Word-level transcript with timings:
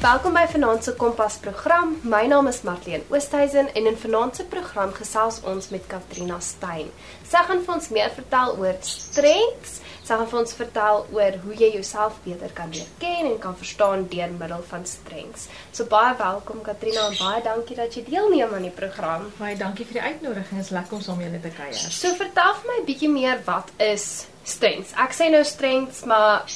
Welkom 0.00 0.32
by 0.32 0.46
Vanaand 0.48 0.84
se 0.84 0.94
Kompas 0.96 1.34
program. 1.36 1.90
My 2.08 2.22
naam 2.26 2.46
is 2.48 2.62
Marlene 2.64 3.02
Oosthuizen 3.12 3.66
en 3.74 3.86
in 3.86 3.96
Vanaand 3.96 4.36
se 4.36 4.44
program 4.48 4.94
gesels 4.96 5.42
ons 5.44 5.68
met 5.68 5.84
Katrina 5.86 6.38
Stein. 6.40 6.88
Sy 7.28 7.42
gaan 7.44 7.60
vir 7.66 7.74
ons 7.74 7.88
meer 7.92 8.08
vertel 8.14 8.56
oor 8.62 8.78
strengths. 8.80 9.74
Sy 9.98 10.16
gaan 10.16 10.30
vir 10.32 10.40
ons 10.40 10.56
vertel 10.56 11.04
oor 11.18 11.36
hoe 11.42 11.58
jy 11.60 11.68
jouself 11.74 12.16
beter 12.24 12.56
kan 12.56 12.72
leer 12.72 12.88
ken 13.02 13.28
en 13.28 13.36
kan 13.44 13.60
verstaan 13.60 14.08
deur 14.08 14.32
middel 14.40 14.64
van 14.72 14.88
strengths. 14.88 15.50
So 15.68 15.84
baie 15.92 16.16
welkom 16.16 16.64
Katrina 16.64 17.04
en 17.10 17.20
baie 17.20 17.44
dankie 17.50 17.76
dat 17.84 17.92
jy 17.92 18.06
deelneem 18.08 18.56
aan 18.56 18.68
die 18.70 18.74
program. 18.80 19.28
Baie 19.36 19.60
dankie 19.60 19.84
vir 19.84 20.00
die 20.00 20.06
uitnodiging. 20.08 20.64
Dit 20.64 20.70
is 20.70 20.76
lekker 20.80 20.96
om 20.96 21.04
saam 21.10 21.20
julle 21.20 21.44
te 21.44 21.52
kuier. 21.60 21.76
So 21.76 22.16
vertel 22.24 22.56
vir 22.62 22.72
my 22.72 22.82
bietjie 22.88 23.12
meer 23.20 23.44
wat 23.52 23.68
is 23.92 24.10
strengths? 24.48 24.96
Ek 24.96 25.12
sê 25.12 25.28
nou 25.28 25.44
strengths, 25.44 26.06
maar 26.08 26.48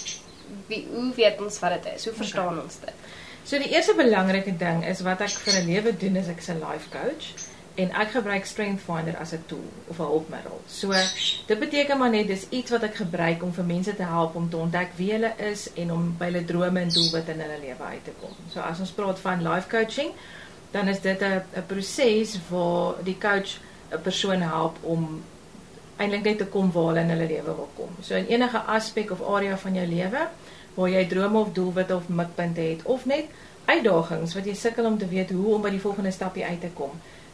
wie 0.73 0.87
hoe 0.89 1.11
weet 1.21 1.45
ons 1.45 1.61
wat 1.61 1.77
dit 1.77 1.93
is? 1.93 2.09
Hoe 2.09 2.17
verstaan 2.25 2.55
okay. 2.57 2.65
ons 2.65 2.81
dit? 2.89 3.04
So 3.45 3.59
die 3.61 3.75
eerste 3.75 3.93
belangrike 3.95 4.55
ding 4.57 4.87
is 4.89 5.03
wat 5.05 5.21
ek 5.21 5.35
vir 5.45 5.59
'n 5.61 5.67
lewe 5.69 5.91
doen 5.93 6.17
is 6.17 6.29
ek 6.33 6.41
se 6.41 6.55
life 6.55 6.89
coach 6.89 7.27
en 7.77 7.91
ek 7.93 8.15
gebruik 8.15 8.47
Strength 8.47 8.81
Finder 8.87 9.17
as 9.21 9.33
'n 9.33 9.45
tool 9.47 9.69
of 9.89 9.99
'n 9.99 10.09
hulpmiddel. 10.13 10.61
So 10.67 10.93
dit 11.47 11.59
beteken 11.59 11.99
maar 11.99 12.11
net 12.11 12.27
dis 12.27 12.47
iets 12.49 12.71
wat 12.71 12.83
ek 12.83 12.95
gebruik 12.95 13.43
om 13.43 13.53
vir 13.53 13.65
mense 13.65 13.97
te 13.97 14.03
help 14.03 14.35
om 14.35 14.49
te 14.51 14.57
ontdek 14.57 14.97
wie 14.97 15.13
hulle 15.13 15.33
is 15.37 15.73
en 15.75 15.93
om 15.93 16.17
by 16.19 16.25
hulle 16.25 16.45
drome 16.45 16.81
en 16.81 16.89
doelwitte 16.89 17.33
in 17.33 17.41
hulle 17.41 17.61
lewe 17.61 17.85
uit 17.85 18.05
te 18.05 18.13
kom. 18.21 18.33
So 18.53 18.61
as 18.61 18.81
ons 18.81 18.91
praat 18.91 19.19
van 19.19 19.43
life 19.43 19.69
coaching, 19.69 20.13
dan 20.71 20.89
is 20.89 21.01
dit 21.01 21.21
'n 21.21 21.43
'n 21.57 21.67
proses 21.67 22.39
waar 22.49 22.95
die 23.05 23.19
coach 23.19 23.61
'n 23.93 24.01
persoon 24.01 24.41
help 24.41 24.79
om 24.83 25.23
eintlik 25.97 26.23
net 26.23 26.39
te 26.39 26.47
kom 26.47 26.73
waar 26.73 26.87
hulle 26.87 27.01
in 27.01 27.11
hulle 27.11 27.27
lewe 27.27 27.55
wil 27.57 27.69
kom. 27.77 27.91
So 28.01 28.15
in 28.15 28.27
enige 28.27 28.59
aspek 28.59 29.11
of 29.11 29.23
area 29.23 29.59
van 29.59 29.75
jou 29.75 29.87
lewe 29.87 30.29
waar 30.75 30.91
jy 30.91 31.05
drome 31.07 31.39
of 31.39 31.53
doelwitte 31.53 31.97
of 31.97 32.09
mikpunte 32.09 32.61
het 32.61 32.83
of 32.83 33.05
net 33.07 33.31
uitdagings 33.65 34.35
wat 34.35 34.47
jy 34.47 34.55
sukkel 34.55 34.87
om 34.87 34.99
te 34.99 35.09
weet 35.09 35.31
hoe 35.31 35.55
om 35.55 35.63
by 35.63 35.71
die 35.71 35.81
volgende 35.81 36.13
stapie 36.13 36.45
uit 36.45 36.61
te 36.61 36.73
kom, 36.75 36.91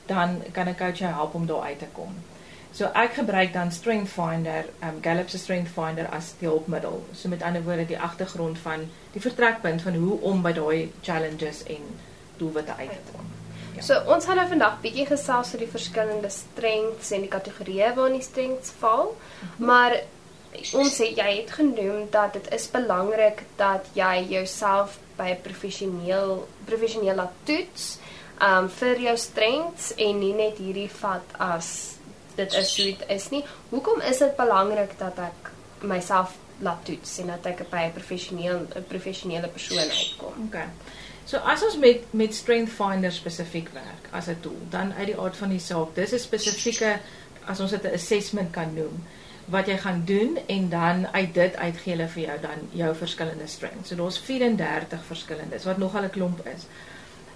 dan 0.06 0.42
kan 0.52 0.69
'n 0.69 0.77
coach 0.77 0.98
jou 0.98 1.12
help 1.12 1.34
om 1.34 1.46
daar 1.46 1.62
uit 1.62 1.78
te 1.78 1.91
kom. 1.92 2.14
So 2.72 2.86
ek 2.94 3.16
gebruik 3.18 3.52
dan 3.52 3.72
Strength 3.72 4.12
Finder, 4.14 4.64
um 4.83 5.02
Gallup 5.02 5.30
se 5.30 5.38
Strength 5.38 5.72
Finder 5.74 6.06
as 6.14 6.34
die 6.38 6.48
hulpmiddel. 6.48 7.02
So 7.12 7.28
met 7.28 7.42
ander 7.42 7.62
woorde 7.62 7.86
die 7.86 7.98
agtergrond 7.98 8.58
van 8.58 8.86
die 9.12 9.20
vertrekpunt 9.20 9.83
van 9.83 9.94
hoe 9.94 10.20
om 10.20 10.42
by 10.42 10.52
daai 10.52 10.92
challenges 11.02 11.64
en 11.66 11.83
doelwitte 12.38 12.77
uit 12.78 12.91
te 12.91 13.12
kom. 13.12 13.27
Ja. 13.74 13.83
So 13.83 13.98
ons 14.14 14.24
gaan 14.24 14.38
nou 14.38 14.46
vandag 14.48 14.78
bietjie 14.84 15.06
gesels 15.06 15.52
oor 15.52 15.64
die 15.64 15.72
verskillende 15.72 16.30
strengths 16.30 17.11
en 17.11 17.27
die 17.27 17.33
kategorieë 17.33 17.92
waarin 17.96 18.18
die 18.20 18.27
strengths 18.27 18.72
val. 18.78 19.16
Mm 19.16 19.48
-hmm. 19.48 19.66
Maar 19.66 20.00
ons 20.74 20.96
sê 20.96 21.10
jy 21.14 21.28
het 21.36 21.50
genoem 21.50 22.08
dat 22.10 22.32
dit 22.32 22.52
is 22.54 22.66
belangrik 22.70 23.44
dat 23.56 23.86
jy 23.94 24.26
jouself 24.28 24.98
by 25.16 25.30
'n 25.30 25.42
professioneel 25.42 26.48
professioneel 26.64 27.16
laat 27.16 27.32
toets 27.44 27.98
um 28.40 28.68
vir 28.68 29.00
jou 29.00 29.16
strengths 29.16 29.94
en 29.96 30.18
nie 30.18 30.34
net 30.34 30.58
hierdie 30.58 30.90
vat 30.90 31.34
as 31.38 31.96
dit 32.36 32.52
is 32.52 32.76
hoe 32.76 32.84
dit 32.84 33.04
is 33.08 33.28
nie. 33.30 33.44
Hoekom 33.70 34.00
is 34.00 34.18
dit 34.18 34.36
belangrik 34.36 34.98
dat 34.98 35.18
ek 35.18 35.50
myself 35.80 36.36
laat 36.60 36.84
toets 36.84 37.18
en 37.18 37.26
dat 37.26 37.46
ek 37.46 37.70
by 37.70 37.84
'n 37.88 37.92
professioneel 37.92 38.66
'n 38.76 38.84
professionele 38.88 39.48
persoon 39.48 39.78
uitkom? 39.78 40.34
Okay. 40.48 40.68
So 41.24 41.36
as 41.36 41.62
ons 41.62 41.76
met 41.76 42.12
met 42.12 42.34
Strength 42.34 42.72
Finder 42.72 43.12
spesifiek 43.12 43.68
werk 43.72 44.08
as 44.12 44.26
'n 44.28 44.40
tool, 44.40 44.60
dan 44.70 44.92
uit 44.92 45.06
die 45.06 45.18
aard 45.18 45.36
van 45.36 45.48
die 45.48 45.58
saak, 45.58 45.94
dis 45.94 46.12
'n 46.12 46.18
spesifieke 46.18 46.98
as 47.46 47.60
ons 47.60 47.70
dit 47.70 47.84
'n 47.84 47.94
assessment 47.94 48.50
kan 48.52 48.74
noem 48.74 49.04
wat 49.50 49.66
jy 49.66 49.76
gaan 49.78 50.02
doen 50.04 50.38
en 50.46 50.68
dan 50.68 51.06
uit 51.12 51.34
dit 51.34 51.56
uitgee 51.56 51.94
hulle 51.94 52.08
vir 52.08 52.22
jou 52.22 52.38
dan 52.40 52.64
jou 52.72 52.94
verskillende 52.94 53.46
strengths. 53.46 53.88
So 53.88 53.96
daar's 53.96 54.18
34 54.18 55.05
verskillendes 55.05 55.64
wat 55.64 55.78
nogal 55.78 56.02
'n 56.02 56.11
klomp 56.11 56.46
is. 56.46 56.66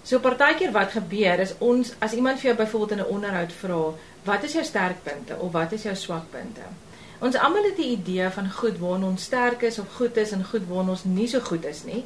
So 0.02 0.19
partykeer 0.19 0.72
wat 0.72 0.91
gebeur 0.92 1.41
is 1.41 1.54
ons 1.58 1.94
as 1.98 2.12
iemand 2.12 2.41
vir 2.41 2.53
jou 2.53 2.56
byvoorbeeld 2.56 2.91
in 2.91 3.04
'n 3.04 3.14
onderhoud 3.14 3.53
vra, 3.53 3.82
wat 4.24 4.42
is 4.42 4.53
jou 4.53 4.64
sterkpunte 4.64 5.36
of 5.38 5.53
wat 5.53 5.72
is 5.72 5.82
jou 5.82 5.94
swakpunte? 5.94 6.60
Ons 7.19 7.36
almal 7.36 7.62
het 7.62 7.78
'n 7.78 7.91
idee 7.98 8.30
van 8.30 8.50
goed 8.50 8.78
waar 8.78 9.03
ons 9.03 9.22
sterk 9.22 9.62
is 9.62 9.78
of 9.78 9.94
goed 9.94 10.16
is 10.16 10.32
en 10.32 10.44
goed 10.44 10.69
waar 10.69 10.88
ons 10.88 11.04
nie 11.04 11.28
so 11.28 11.41
goed 11.41 11.64
is 11.64 11.84
nie 11.84 12.04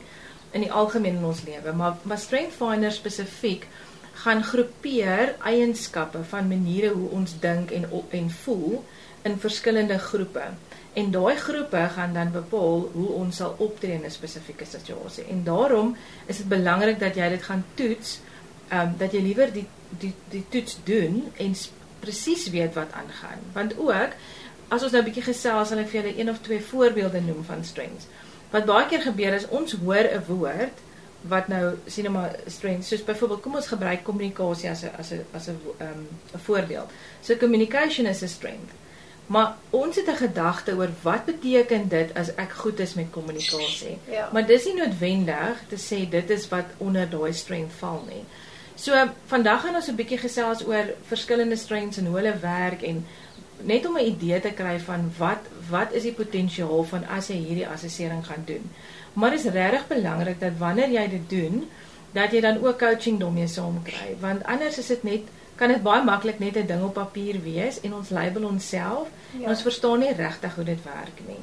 in 0.51 0.61
die 0.61 0.73
algemeen 0.73 1.17
in 1.17 1.25
ons 1.25 1.43
lewe, 1.45 1.73
maar 1.73 1.97
maar 2.03 2.19
Strength 2.19 2.55
Finder 2.55 2.93
spesifiek 2.93 3.67
gaan 4.13 4.45
groepeer 4.45 5.35
eienskappe 5.45 6.25
van 6.25 6.49
maniere 6.49 6.89
hoe 6.89 7.11
ons 7.11 7.35
dink 7.41 7.71
en 7.71 7.87
en 8.11 8.31
voel 8.31 8.85
in 9.23 9.39
verskillende 9.39 9.99
groepe. 9.99 10.45
En 10.93 11.11
daai 11.11 11.37
groepe 11.37 11.89
gaan 11.95 12.13
dan 12.13 12.31
bepaal 12.33 12.91
hoe 12.93 13.09
ons 13.09 13.37
sal 13.37 13.55
optree 13.59 13.93
in 13.93 14.05
'n 14.05 14.11
spesifieke 14.11 14.65
situasie. 14.65 15.25
En 15.25 15.45
daarom 15.45 15.97
is 16.27 16.37
dit 16.37 16.49
belangrik 16.49 16.99
dat 16.99 17.15
jy 17.15 17.29
dit 17.29 17.43
gaan 17.43 17.65
toets, 17.75 18.21
ehm 18.69 18.81
um, 18.81 18.95
dat 18.99 19.13
jy 19.13 19.21
liewer 19.21 19.53
die 19.53 19.67
die 19.89 20.15
die 20.29 20.45
toets 20.49 20.79
doen 20.85 21.33
en 21.37 21.55
presies 22.01 22.51
weet 22.51 22.75
wat 22.75 22.93
aangaan. 22.93 23.39
Want 23.53 23.79
ook 23.79 24.13
as 24.69 24.83
ons 24.83 24.93
nou 24.93 25.03
'n 25.03 25.05
bietjie 25.05 25.23
gesels, 25.23 25.69
sal 25.69 25.79
ek 25.79 25.89
vir 25.89 26.03
julle 26.03 26.19
een 26.19 26.31
of 26.31 26.39
twee 26.41 26.61
voorbeelde 26.61 27.21
noem 27.21 27.45
van 27.45 27.65
strengths. 27.65 28.07
Wat 28.51 28.65
baie 28.65 28.87
keer 28.87 29.01
gebeur 29.01 29.33
is 29.33 29.49
ons 29.49 29.73
hoor 29.73 30.07
'n 30.13 30.25
woord 30.27 30.77
wat 31.21 31.49
nou 31.49 31.75
sien 31.87 32.05
nou 32.05 32.15
maar 32.15 32.37
strengths 32.47 32.89
soos 32.89 33.05
byvoorbeeld 33.05 33.41
kom 33.41 33.55
ons 33.55 33.67
gebruik 33.67 34.05
kommunikasie 34.05 34.71
as 34.71 34.83
'n 34.83 34.91
as 34.99 35.11
'n 35.11 35.25
as 35.33 35.49
'n 35.49 35.59
ehm 35.79 35.89
um, 35.89 36.09
'n 36.35 36.39
voorbeeld. 36.39 36.91
So 37.23 37.37
communication 37.37 38.07
is 38.07 38.23
'n 38.23 38.29
strength. 38.29 38.73
Maar 39.29 39.57
ons 39.71 39.97
het 39.97 40.09
'n 40.09 40.23
gedagte 40.25 40.75
oor 40.77 40.91
wat 41.03 41.25
beteken 41.25 41.89
dit 41.89 42.15
as 42.15 42.35
ek 42.35 42.53
goed 42.53 42.79
is 42.79 42.95
met 42.95 43.11
kommunikasie. 43.11 43.99
Ja. 44.11 44.29
Maar 44.33 44.47
dis 44.47 44.65
nie 44.65 44.75
noodwendig 44.75 45.63
te 45.69 45.77
sê 45.77 46.09
dit 46.09 46.31
is 46.31 46.49
wat 46.49 46.65
onder 46.77 47.11
daai 47.11 47.33
strength 47.33 47.75
val 47.79 48.05
nie. 48.09 48.25
So 48.75 48.95
vandag 49.27 49.61
gaan 49.61 49.75
ons 49.75 49.89
'n 49.89 49.95
bietjie 49.95 50.19
gesels 50.19 50.67
oor 50.67 50.85
verskillende 51.07 51.57
strengths 51.57 51.99
en 51.99 52.07
hoe 52.07 52.17
hulle 52.17 52.39
werk 52.39 52.83
en 52.83 53.07
net 53.61 53.87
om 53.87 53.97
'n 53.99 54.07
idee 54.07 54.41
te 54.41 54.53
kry 54.53 54.81
van 54.81 55.13
wat 55.17 55.43
wat 55.71 55.93
is 55.93 56.03
die 56.03 56.13
potensiaal 56.13 56.85
van 56.85 57.07
as 57.07 57.27
jy 57.27 57.37
hierdie 57.37 57.69
assessering 57.69 58.27
gaan 58.27 58.43
doen. 58.47 58.71
Maar 59.13 59.31
dit 59.31 59.45
is 59.45 59.53
regtig 59.53 59.87
belangrik 59.87 60.41
dat 60.41 60.59
wanneer 60.59 60.91
jy 60.91 61.09
dit 61.09 61.31
doen, 61.31 61.71
dat 62.13 62.33
jy 62.33 62.41
dan 62.41 62.65
ook 62.65 62.79
coaching 62.79 63.19
daarmee 63.21 63.47
saam 63.47 63.83
kry, 63.83 64.17
want 64.21 64.45
anders 64.45 64.79
is 64.79 64.87
dit 64.87 65.03
net 65.03 65.21
kan 65.59 65.69
dit 65.69 65.83
baie 65.83 66.05
maklik 66.05 66.39
net 66.39 66.57
'n 66.57 66.67
ding 66.67 66.83
op 66.83 66.95
papier 66.95 67.43
wees 67.43 67.81
en 67.81 67.95
ons 67.95 68.11
label 68.11 68.45
onsself 68.45 69.09
ja. 69.33 69.45
en 69.45 69.49
ons 69.49 69.63
verstaan 69.63 69.99
nie 69.99 70.13
regtig 70.13 70.55
hoe 70.55 70.65
dit 70.65 70.83
werk 70.85 71.21
nie. 71.27 71.43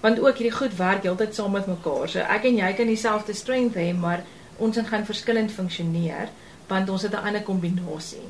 Want 0.00 0.20
ook 0.20 0.36
hierdie 0.36 0.56
goed 0.56 0.76
werk 0.76 1.02
heeltyd 1.02 1.34
saam 1.34 1.52
met 1.52 1.66
mekaar. 1.66 2.08
So 2.08 2.18
ek 2.18 2.44
en 2.44 2.56
jy 2.56 2.72
kan 2.72 2.86
dieselfde 2.86 3.32
strength 3.32 3.74
hê, 3.74 3.94
maar 3.96 4.20
ons 4.56 4.78
gaan 4.78 5.04
verskillend 5.04 5.52
funksioneer 5.52 6.28
want 6.66 6.88
ons 6.88 7.02
het 7.02 7.12
'n 7.12 7.26
ander 7.26 7.42
kombinasie 7.42 8.28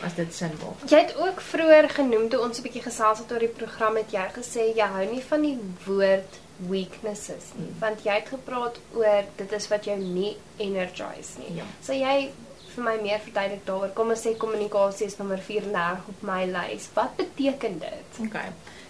as 0.00 0.14
dit 0.14 0.34
sin 0.34 0.50
maak. 0.62 0.90
Jy 0.90 0.98
het 0.98 1.16
ook 1.16 1.40
vroeër 1.40 1.88
genoem 1.88 2.28
toe 2.28 2.40
ons 2.40 2.58
'n 2.58 2.62
bietjie 2.62 2.82
gesels 2.82 3.18
het 3.18 3.32
oor 3.32 3.38
die 3.38 3.48
program 3.48 3.96
het 3.96 4.10
jy 4.10 4.26
gesê 4.34 4.76
jy 4.76 4.86
hou 4.86 5.06
nie 5.10 5.22
van 5.22 5.42
die 5.42 5.58
woord 5.86 6.38
weaknesses 6.68 7.50
nie, 7.56 7.68
hmm. 7.68 7.80
want 7.80 8.04
jy 8.06 8.14
het 8.20 8.28
gepraat 8.28 8.78
oor 8.94 9.28
dit 9.36 9.52
is 9.52 9.68
wat 9.68 9.84
jou 9.84 9.98
nie 9.98 10.36
energize 10.56 11.38
nie. 11.38 11.56
Ja. 11.58 11.66
So 11.82 11.96
jy 11.96 12.30
vir 12.72 12.84
my 12.86 12.94
meer 13.02 13.20
verduidelik 13.20 13.66
daaroor. 13.66 13.92
Kom 13.96 14.12
ons 14.14 14.22
sê 14.24 14.32
kommunikasie 14.38 15.08
is 15.10 15.18
nommer 15.18 15.40
34 15.44 16.08
op 16.12 16.24
my 16.28 16.44
lys. 16.48 16.88
Wat 16.96 17.16
beteken 17.18 17.78
dit? 17.82 18.22
OK. 18.26 18.38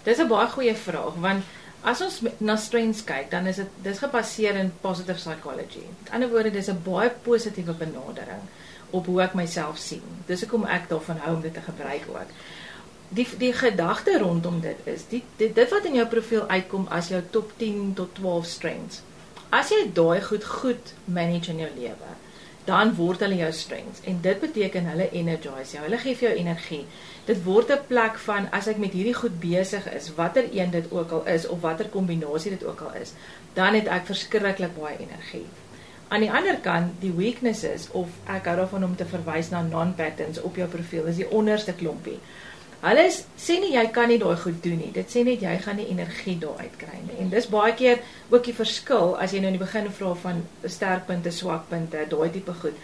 Dis 0.05 0.19
'n 0.19 0.27
baie 0.27 0.47
goeie 0.47 0.75
vraag 0.75 1.19
want 1.19 1.43
as 1.83 2.01
ons 2.01 2.21
na 2.39 2.55
strengths 2.55 3.03
kyk, 3.03 3.29
dan 3.31 3.47
is 3.47 3.55
dit 3.55 3.67
dis 3.83 3.99
gebaseer 3.99 4.55
in 4.55 4.71
positive 4.81 5.19
psychology. 5.19 5.83
Met 5.99 6.13
ander 6.15 6.29
woorde, 6.29 6.51
dis 6.51 6.69
'n 6.69 6.81
baie 6.83 7.09
positiewe 7.09 7.73
benadering 7.73 8.43
op 8.91 9.05
hoe 9.05 9.21
ek 9.21 9.33
myself 9.33 9.77
sien. 9.77 10.03
Dis 10.25 10.41
hoekom 10.41 10.65
ek 10.65 10.89
daarvan 10.89 11.17
hou 11.17 11.35
om 11.35 11.41
dit 11.41 11.53
te 11.53 11.61
gebruik 11.61 12.05
ook. 12.09 12.29
Die 13.13 13.27
die 13.37 13.53
gedagte 13.53 14.17
rondom 14.17 14.59
dit 14.61 14.87
is 14.89 15.05
die 15.09 15.21
dit, 15.37 15.55
dit 15.55 15.69
wat 15.69 15.85
in 15.85 15.99
jou 15.99 16.05
profiel 16.09 16.47
uitkom 16.49 16.87
as 16.89 17.11
jou 17.13 17.21
top 17.35 17.51
10 17.59 17.93
tot 17.99 18.15
12 18.17 18.45
strengths. 18.49 19.01
As 19.53 19.69
jy 19.69 19.83
daai 19.93 20.21
goed 20.25 20.45
goed 20.49 20.93
manage 21.05 21.51
in 21.53 21.59
jou 21.61 21.69
lewe, 21.75 22.13
dan 22.65 22.93
word 22.97 23.21
hulle 23.25 23.37
jou 23.37 23.51
strengths 23.53 24.01
en 24.09 24.21
dit 24.23 24.39
beteken 24.39 24.87
hulle 24.89 25.09
energize 25.11 25.75
jou. 25.75 25.83
Hulle 25.83 25.99
gee 26.01 26.15
vir 26.15 26.29
jou 26.29 26.35
energie. 26.39 26.85
Dit 27.27 27.43
word 27.45 27.71
'n 27.71 27.85
plek 27.87 28.17
van 28.27 28.47
as 28.51 28.67
ek 28.67 28.77
met 28.77 28.95
hierdie 28.97 29.17
goed 29.19 29.39
besig 29.39 29.85
is, 29.93 30.13
watter 30.15 30.47
een 30.51 30.71
dit 30.71 30.91
ook 30.91 31.11
al 31.11 31.25
is 31.25 31.47
of 31.47 31.61
watter 31.61 31.89
kombinasie 31.89 32.51
dit 32.57 32.65
ook 32.65 32.81
al 32.81 32.93
is, 33.01 33.13
dan 33.53 33.73
het 33.73 33.87
ek 33.87 34.05
verskriklik 34.05 34.73
baie 34.79 34.97
energie. 34.97 35.45
Aan 36.07 36.21
die 36.21 36.31
ander 36.31 36.57
kant, 36.61 37.01
die 37.01 37.13
weaknesses 37.15 37.87
of 37.91 38.09
ek 38.25 38.45
hou 38.45 38.55
daarvan 38.55 38.83
om 38.83 38.95
te 38.95 39.05
verwys 39.05 39.49
na 39.49 39.61
non-patterns 39.61 40.41
op 40.41 40.55
jou 40.55 40.67
profiel, 40.67 41.05
is 41.05 41.15
die 41.15 41.29
onderste 41.29 41.73
klompie. 41.73 42.19
Hulle 42.83 43.03
sê 43.39 43.55
nie 43.63 43.71
jy 43.77 43.83
kan 43.95 44.09
nie 44.11 44.19
daai 44.19 44.35
goed 44.41 44.57
doen 44.63 44.81
nie. 44.81 44.89
Dit 44.91 45.11
sê 45.13 45.21
net 45.23 45.43
jy 45.45 45.53
gaan 45.63 45.77
nie 45.79 45.87
energie 45.93 46.35
daaruit 46.39 46.73
kry 46.81 46.97
nie. 47.05 47.15
En 47.23 47.29
dis 47.31 47.45
baie 47.47 47.71
keer 47.79 48.01
ook 48.29 48.43
die 48.43 48.55
verskil 48.57 49.13
as 49.23 49.31
jy 49.31 49.39
nou 49.39 49.53
in 49.53 49.55
die 49.55 49.61
begin 49.61 49.87
vra 49.99 50.09
van 50.25 50.41
sterkpunte, 50.65 51.31
swakpunte, 51.31 52.01
daai 52.11 52.29
tipe 52.33 52.55
goed. 52.59 52.81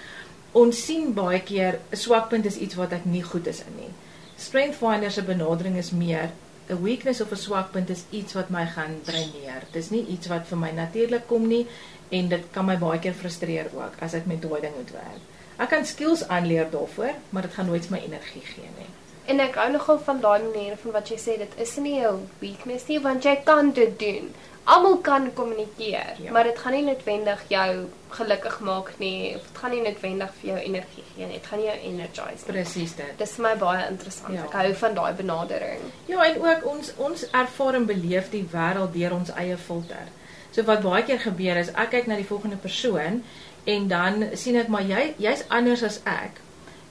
Ons 0.55 0.79
sien 0.85 1.11
baie 1.13 1.41
keer 1.43 1.81
'n 1.91 1.99
swakpunt 1.99 2.45
is 2.45 2.57
iets 2.57 2.79
wat 2.79 2.93
ek 2.95 3.05
nie 3.05 3.23
goed 3.23 3.47
is 3.47 3.59
in 3.67 3.75
nie. 3.75 3.91
Strength 4.37 4.79
Finder 4.79 5.11
se 5.11 5.21
benadering 5.21 5.75
is 5.77 5.91
meer 5.91 6.31
'n 6.69 6.81
weakness 6.81 7.21
of 7.21 7.31
'n 7.31 7.43
swakpunt 7.43 7.89
is 7.89 8.05
iets 8.09 8.33
wat 8.33 8.49
my 8.49 8.65
gaan 8.65 9.01
dreineer. 9.03 9.67
Dis 9.71 9.89
nie 9.89 10.05
iets 10.05 10.27
wat 10.27 10.47
vir 10.47 10.57
my 10.57 10.71
natuurlik 10.71 11.27
kom 11.27 11.47
nie 11.47 11.67
en 12.09 12.29
dit 12.29 12.43
kan 12.51 12.65
my 12.65 12.77
baie 12.77 12.99
keer 12.99 13.13
frustreer 13.13 13.67
ook 13.73 13.99
as 13.99 14.13
ek 14.13 14.25
met 14.25 14.41
daai 14.41 14.61
ding 14.61 14.75
moet 14.75 14.91
werk. 14.91 15.23
Ek 15.57 15.69
kan 15.69 15.85
skills 15.85 16.27
aanleer 16.27 16.71
daarvoor, 16.71 17.13
maar 17.29 17.41
dit 17.41 17.53
gaan 17.53 17.65
nooit 17.65 17.89
my 17.89 17.97
energie 17.97 18.45
gee 18.45 18.69
nie. 18.77 18.87
En 19.29 19.39
ek 19.43 19.57
hou 19.61 19.67
nogal 19.71 19.99
van 20.05 20.19
daai 20.23 20.39
manier 20.41 20.77
van 20.81 20.93
wat 20.95 21.09
jy 21.11 21.17
sê 21.21 21.35
dit 21.37 21.51
is 21.65 21.75
nie 21.77 21.99
'n 22.05 22.29
weakness 22.41 22.87
nie 22.89 22.99
want 22.99 23.23
jy 23.23 23.35
kan 23.45 23.71
dit 23.71 23.99
doen. 23.99 24.31
Almal 24.63 24.97
kan 24.97 25.33
kommunikeer, 25.33 26.15
Ja. 26.19 26.31
maar 26.31 26.43
dit 26.43 26.57
gaan 26.59 26.73
nie 26.73 26.83
noodwendig 26.83 27.43
jou 27.47 27.85
gelukkig 28.09 28.59
maak 28.59 28.91
nie. 28.99 29.35
Of 29.35 29.41
dit 29.41 29.57
gaan 29.57 29.71
nie 29.71 29.81
noodwendig 29.81 30.33
vir 30.41 30.49
jou 30.49 30.57
energie 30.59 31.03
gee 31.15 31.25
nie. 31.25 31.33
Dit 31.33 31.45
gaan 31.45 31.59
nie 31.59 31.67
jou 31.67 31.77
energize 31.79 32.43
nie. 32.45 32.53
Presies 32.53 32.95
dit. 32.95 33.17
Dis 33.17 33.31
vir 33.31 33.43
my 33.43 33.55
baie 33.55 33.87
interessant. 33.89 34.33
Ja. 34.33 34.43
Ek 34.43 34.51
hou 34.51 34.73
van 34.73 34.93
daai 34.93 35.13
benadering. 35.13 35.79
Ja, 36.05 36.23
en 36.25 36.41
ook 36.45 36.65
ons 36.65 36.93
ons 36.97 37.29
ervaar 37.31 37.73
en 37.75 37.85
beleef 37.85 38.29
die 38.29 38.47
wêreld 38.51 38.93
deur 38.93 39.13
ons 39.13 39.29
eie 39.31 39.57
filter. 39.57 40.07
So 40.51 40.63
wat 40.63 40.81
baie 40.81 41.03
keer 41.03 41.19
gebeur 41.19 41.57
is 41.57 41.69
ek 41.73 41.89
kyk 41.89 42.07
na 42.07 42.15
die 42.15 42.25
volgende 42.25 42.57
persoon 42.57 43.23
en 43.65 43.87
dan 43.87 44.29
sien 44.33 44.55
ek 44.55 44.67
maar 44.67 44.83
jy 44.83 45.13
jy's 45.17 45.43
anders 45.49 45.83
as 45.83 45.99
ek 46.05 46.31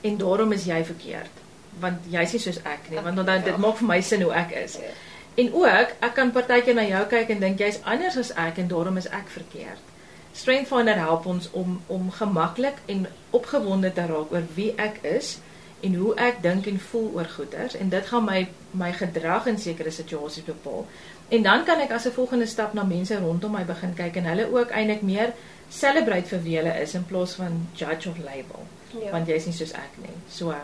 en 0.03 0.17
daarom 0.19 0.53
is 0.53 0.65
jy 0.65 0.85
verkeerd 0.85 1.31
want 1.81 1.99
jy's 2.11 2.33
nie 2.33 2.41
soos 2.41 2.59
ek 2.65 2.91
nie 2.91 3.01
want 3.01 3.17
dan 3.17 3.27
Ja. 3.27 3.45
dit 3.45 3.57
maak 3.59 3.77
vir 3.77 3.87
my 3.89 4.01
sin 4.01 4.23
hoe 4.23 4.33
ek 4.33 4.51
is. 4.53 4.75
Ja. 4.77 4.91
En 5.37 5.53
ook 5.55 5.89
ek 6.01 6.15
kan 6.15 6.33
partykeer 6.33 6.75
na 6.75 6.83
jou 6.85 7.05
kyk 7.07 7.29
en 7.31 7.41
dink 7.41 7.59
jy's 7.59 7.81
anders 7.85 8.17
as 8.17 8.33
ek 8.35 8.59
en 8.59 8.69
daarom 8.69 8.97
is 8.97 9.07
ek 9.09 9.29
verkeerd. 9.29 9.85
Strength 10.33 10.69
Finder 10.69 10.95
help 10.99 11.27
ons 11.27 11.51
om 11.53 11.81
om 11.87 12.11
gemaklik 12.11 12.75
en 12.87 13.07
opgewonde 13.31 13.93
te 13.93 14.07
raak 14.07 14.33
oor 14.33 14.43
wie 14.55 14.73
ek 14.77 14.99
is 15.03 15.39
en 15.81 15.95
hoe 15.95 16.15
ek 16.15 16.43
dink 16.43 16.67
en 16.67 16.81
voel 16.81 17.11
oor 17.15 17.25
goeders 17.37 17.77
en 17.77 17.89
dit 17.89 18.07
gaan 18.07 18.25
my 18.25 18.49
my 18.71 18.93
gedrag 18.93 19.47
in 19.47 19.59
sekere 19.59 19.91
situasies 19.91 20.45
bepaal. 20.45 20.87
En 21.29 21.43
dan 21.43 21.65
kan 21.65 21.81
ek 21.81 21.91
as 21.93 22.07
'n 22.07 22.11
volgende 22.13 22.47
stap 22.47 22.75
na 22.75 22.83
mense 22.83 23.19
rondom 23.19 23.53
my 23.53 23.65
begin 23.65 23.95
kyk 23.95 24.17
en 24.17 24.25
hulle 24.25 24.47
ook 24.53 24.71
eintlik 24.71 25.03
meer 25.03 25.33
celebrate 25.69 26.29
vir 26.29 26.43
wie 26.43 26.57
hulle 26.57 26.81
is 26.83 26.95
in 26.95 27.05
plaas 27.05 27.35
van 27.35 27.69
judge 27.75 28.09
of 28.09 28.17
label. 28.19 28.67
Ja. 29.05 29.11
Want 29.11 29.27
jy's 29.29 29.45
nie 29.47 29.55
soos 29.55 29.73
ek 29.73 29.91
nie. 30.01 30.15
So 30.29 30.55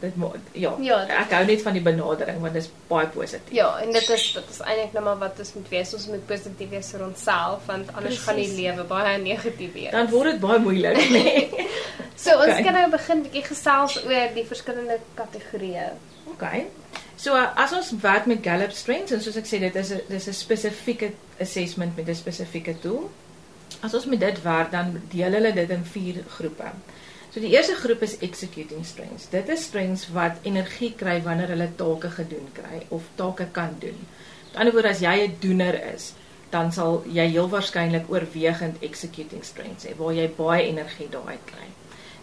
dit 0.00 0.16
mo- 0.16 0.34
ja, 0.52 0.74
Ja, 0.80 0.98
dit- 1.04 1.16
ek 1.16 1.30
hou 1.32 1.44
net 1.46 1.62
van 1.62 1.72
die 1.72 1.82
benadering 1.82 2.40
want 2.40 2.52
dit 2.52 2.62
is 2.62 2.70
baie 2.88 3.06
positief. 3.06 3.52
Ja, 3.52 3.78
en 3.80 3.92
dit 3.92 4.08
is 4.10 4.32
dit 4.32 4.44
is 4.50 4.60
eintlik 4.60 4.92
nou 4.92 5.04
maar 5.04 5.18
wat 5.18 5.38
ons 5.38 5.54
moet 5.54 5.68
wees. 5.68 5.94
Ons 5.94 6.06
moet 6.06 6.26
positief 6.26 6.68
wees 6.70 6.90
vir 6.90 7.04
onsself 7.06 7.66
want 7.66 7.92
anders 7.96 8.18
gaan 8.18 8.36
die 8.36 8.52
lewe 8.56 8.84
baie 8.84 9.18
negatief 9.18 9.72
wees. 9.72 9.90
Dan 9.90 10.08
word 10.10 10.30
dit 10.32 10.40
baie 10.40 10.58
moeilik, 10.58 10.96
nê. 11.10 11.48
so 12.24 12.30
ons 12.36 12.44
Okay. 12.52 12.62
kan 12.62 12.72
nou 12.72 12.90
begin 12.90 13.22
bietjie 13.22 13.42
gesels 13.44 13.96
oor 14.04 14.28
die 14.34 14.44
verskillende 14.44 14.98
kategorieë. 15.14 15.90
Okay. 16.32 16.66
So 17.16 17.32
as 17.34 17.72
ons 17.72 17.94
werk 18.02 18.26
met 18.26 18.42
Gallup 18.44 18.72
Strengths 18.72 19.12
en 19.12 19.22
soos 19.22 19.36
ek 19.36 19.46
sê 19.48 19.58
dit 19.60 19.76
is 19.76 19.90
'n 19.92 20.00
dis 20.08 20.26
'n 20.28 20.32
spesifieke 20.32 21.12
assessment 21.40 21.96
met 21.96 22.08
'n 22.08 22.14
spesifieke 22.14 22.78
tool. 22.80 23.10
As 23.82 23.94
ons 23.94 24.06
met 24.06 24.20
dit 24.20 24.42
werk 24.42 24.70
dan 24.70 25.00
deel 25.10 25.32
hulle 25.32 25.52
dit 25.52 25.70
in 25.70 25.84
vier 25.84 26.22
groepe. 26.28 26.64
So 27.36 27.42
die 27.44 27.50
eerste 27.52 27.74
groep 27.76 28.00
is 28.00 28.14
executing 28.24 28.84
strengths. 28.88 29.26
Dit 29.28 29.50
is 29.52 29.64
strengths 29.66 30.06
wat 30.08 30.38
energie 30.48 30.94
kry 30.96 31.18
wanneer 31.20 31.50
hulle 31.52 31.66
take 31.76 32.08
gedoen 32.14 32.46
kry 32.56 32.78
of 32.88 33.10
take 33.18 33.44
kan 33.52 33.74
doen. 33.82 33.98
Met 34.46 34.54
ander 34.62 34.72
woorde 34.72 34.92
as 34.94 35.02
jy 35.04 35.12
'n 35.26 35.34
doener 35.42 35.76
is, 35.92 36.14
dan 36.50 36.72
sal 36.72 37.02
jy 37.04 37.26
heel 37.34 37.50
waarskynlik 37.52 38.08
oorwegend 38.08 38.80
executing 38.80 39.44
strengths 39.44 39.84
hê 39.84 39.92
waar 39.98 40.14
jy 40.14 40.30
baie 40.38 40.62
energie 40.64 41.08
daaruit 41.10 41.44
kry. 41.44 41.68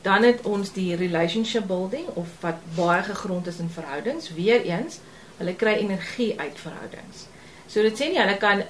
Dan 0.01 0.23
het 0.23 0.41
ons 0.41 0.73
die 0.73 0.95
relationship 0.95 1.67
building 1.67 2.07
of 2.15 2.27
wat 2.41 2.57
baie 2.75 3.03
gegrond 3.03 3.47
is 3.47 3.59
in 3.59 3.69
verhoudings. 3.69 4.33
Weereens, 4.33 4.99
hulle 5.37 5.53
kry 5.53 5.73
energie 5.73 6.39
uit 6.39 6.57
verhoudings. 6.57 7.27
So 7.67 7.81
dit 7.81 7.99
sê 7.99 8.09
nie 8.09 8.19
hulle 8.19 8.37
kan 8.37 8.63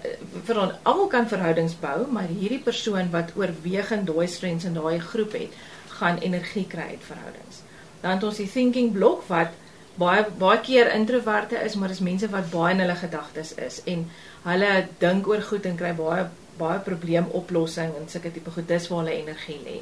vir 0.48 0.60
almal 0.84 1.07
kan 1.07 1.28
verhoudings 1.28 1.80
bou, 1.80 2.06
maar 2.12 2.28
hierdie 2.28 2.60
persoon 2.60 3.12
wat 3.12 3.31
oorwegend 3.36 4.07
daai 4.07 4.28
strengths 4.28 4.66
in 4.66 4.74
daai 4.74 5.00
groep 5.00 5.31
het, 5.31 5.56
gaan 6.04 6.20
energie 6.20 6.66
kry 6.68 6.94
uit 6.94 7.06
verhoudings. 7.08 7.64
Dan 8.04 8.18
het 8.18 8.24
ons 8.28 8.40
die 8.42 8.50
thinking 8.52 8.92
blok 8.92 9.24
wat 9.32 9.56
baie 9.96 10.26
baie 10.40 10.60
keer 10.66 10.90
introverte 10.94 11.60
is, 11.64 11.76
maar 11.76 11.92
dis 11.94 12.04
mense 12.04 12.30
wat 12.34 12.50
baie 12.52 12.74
in 12.76 12.82
hulle 12.84 12.96
gedagtes 13.00 13.54
is 13.62 13.82
en 13.90 14.08
hulle 14.44 14.72
dink 15.04 15.28
oor 15.30 15.44
goed 15.50 15.70
en 15.70 15.78
kry 15.80 15.94
baie 15.98 16.26
baie 16.58 16.82
probleemoplossing 16.86 17.94
en 17.98 18.10
sulke 18.10 18.32
tipe 18.34 18.52
goed 18.54 18.68
dis 18.70 18.90
waar 18.90 19.04
hulle 19.04 19.16
energie 19.22 19.60
lê. 19.66 19.80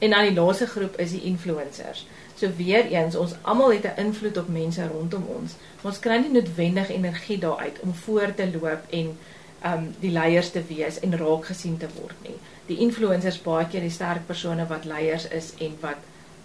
En 0.00 0.14
dan 0.14 0.26
die 0.26 0.34
laaste 0.34 0.66
groep 0.66 0.96
is 1.02 1.12
die 1.14 1.22
influencers. 1.28 2.06
So 2.40 2.48
weer 2.56 2.88
eens, 2.88 3.16
ons 3.20 3.34
almal 3.42 3.76
het 3.76 3.84
'n 3.84 4.00
invloed 4.06 4.36
op 4.36 4.48
mense 4.48 4.86
rondom 4.86 5.26
ons. 5.36 5.54
Ons 5.82 5.98
kry 5.98 6.16
nie 6.16 6.32
noodwendig 6.32 6.90
energie 6.90 7.38
daaruit 7.38 7.80
om 7.80 7.94
voor 7.94 8.34
te 8.34 8.50
loop 8.52 8.82
en 8.90 9.18
um 9.64 9.94
die 10.00 10.10
leiers 10.10 10.50
te 10.50 10.62
wees 10.68 11.00
en 11.00 11.18
raak 11.18 11.44
gesien 11.44 11.76
te 11.76 11.88
word 12.00 12.16
nie. 12.22 12.38
Die 12.70 12.78
influencers 12.84 13.40
baie 13.42 13.66
keer 13.70 13.82
die 13.82 13.90
sterk 13.90 14.26
persone 14.28 14.66
wat 14.70 14.84
leiers 14.86 15.24
is 15.34 15.52
en 15.58 15.74
wat 15.82 15.98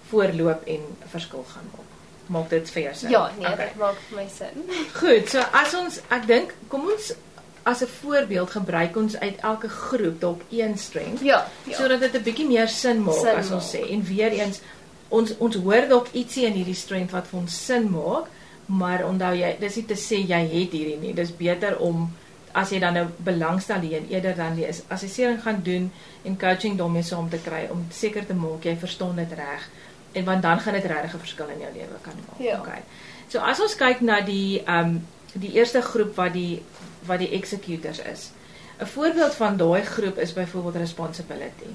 voorloop 0.09 0.63
en 0.67 0.81
verskil 1.11 1.45
gaan 1.53 1.67
maak. 1.73 1.91
Maak 2.33 2.49
dit 2.49 2.69
vir 2.73 2.83
jou 2.87 2.93
sin? 2.95 3.09
Ja, 3.13 3.27
nee, 3.37 3.47
Okay. 3.51 3.67
dit 3.69 3.75
maak 3.77 3.97
vir 4.09 4.17
my 4.17 4.25
sin. 4.33 4.63
Goed, 5.01 5.29
so 5.29 5.43
as 5.53 5.73
ons 5.77 5.99
ek 6.09 6.25
dink 6.29 6.53
kom 6.69 6.87
ons 6.89 7.11
as 7.65 7.81
'n 7.81 7.87
voorbeeld 8.01 8.49
gebruik 8.53 8.95
ons 8.97 9.17
uit 9.17 9.37
elke 9.41 9.69
groep 9.69 10.19
dalk 10.21 10.41
een 10.51 10.77
strength 10.77 11.21
Ja, 11.25 11.45
ja. 11.65 11.77
sodat 11.77 11.99
dit 11.99 12.13
'n 12.13 12.23
bietjie 12.23 12.47
meer 12.47 12.67
sin 12.67 13.03
maak 13.03 13.15
Sin 13.21 13.35
as 13.37 13.51
ons 13.51 13.73
maak. 13.73 13.73
sê. 13.73 13.91
En 13.91 14.03
weer 14.03 14.31
eens 14.31 14.61
ons 15.09 15.33
ons 15.37 15.55
hoor 15.55 15.87
dalk 15.87 16.07
ietsie 16.13 16.45
in 16.45 16.53
hierdie 16.53 16.75
strength 16.75 17.11
wat 17.11 17.27
vir 17.27 17.39
ons 17.39 17.65
sin 17.65 17.89
maak, 17.91 18.25
maar 18.65 19.03
onthou 19.05 19.33
jy, 19.37 19.55
dis 19.59 19.75
nie 19.75 19.85
te 19.85 19.93
sê 19.95 20.17
jy 20.27 20.41
het 20.41 20.71
hierdie 20.73 20.97
nie. 20.97 21.13
Dis 21.13 21.31
beter 21.31 21.77
om 21.79 22.09
as 22.55 22.71
jy 22.71 22.79
dan 22.79 22.95
nou 22.95 23.05
belangstel 23.27 23.83
hierin 23.83 24.07
eerder 24.09 24.35
dan 24.35 24.55
die 24.55 24.67
is 24.67 24.81
assessering 24.93 25.41
gaan 25.43 25.59
doen 25.63 25.89
en 26.23 26.37
coaching 26.39 26.77
daarmee 26.79 27.03
saam 27.03 27.29
te 27.29 27.39
kry 27.43 27.65
om 27.71 27.85
seker 27.91 28.25
te 28.25 28.37
maak 28.37 28.63
jy 28.63 28.75
verstaan 28.79 29.19
dit 29.19 29.33
reg 29.39 29.65
en 30.15 30.23
want 30.29 30.41
dan 30.41 30.59
gaan 30.63 30.77
dit 30.77 30.85
regtig 30.85 31.13
'n 31.13 31.23
verskil 31.25 31.49
in 31.55 31.59
jou 31.59 31.73
lewe 31.73 31.97
kan 32.01 32.13
maak. 32.27 32.39
Ja. 32.39 32.59
Okay. 32.59 32.81
So 33.27 33.39
as 33.39 33.59
ons 33.59 33.75
kyk 33.75 34.01
na 34.01 34.21
die 34.21 34.63
ehm 34.63 34.85
um, 34.85 35.07
die 35.33 35.51
eerste 35.51 35.81
groep 35.81 36.15
wat 36.15 36.33
die 36.33 36.63
wat 37.05 37.19
die 37.19 37.31
executors 37.31 37.99
is. 37.99 38.31
'n 38.79 38.85
Voorbeeld 38.85 39.35
van 39.35 39.57
daai 39.57 39.83
groep 39.83 40.17
is 40.17 40.33
byvoorbeeld 40.33 40.75
responsibility. 40.75 41.71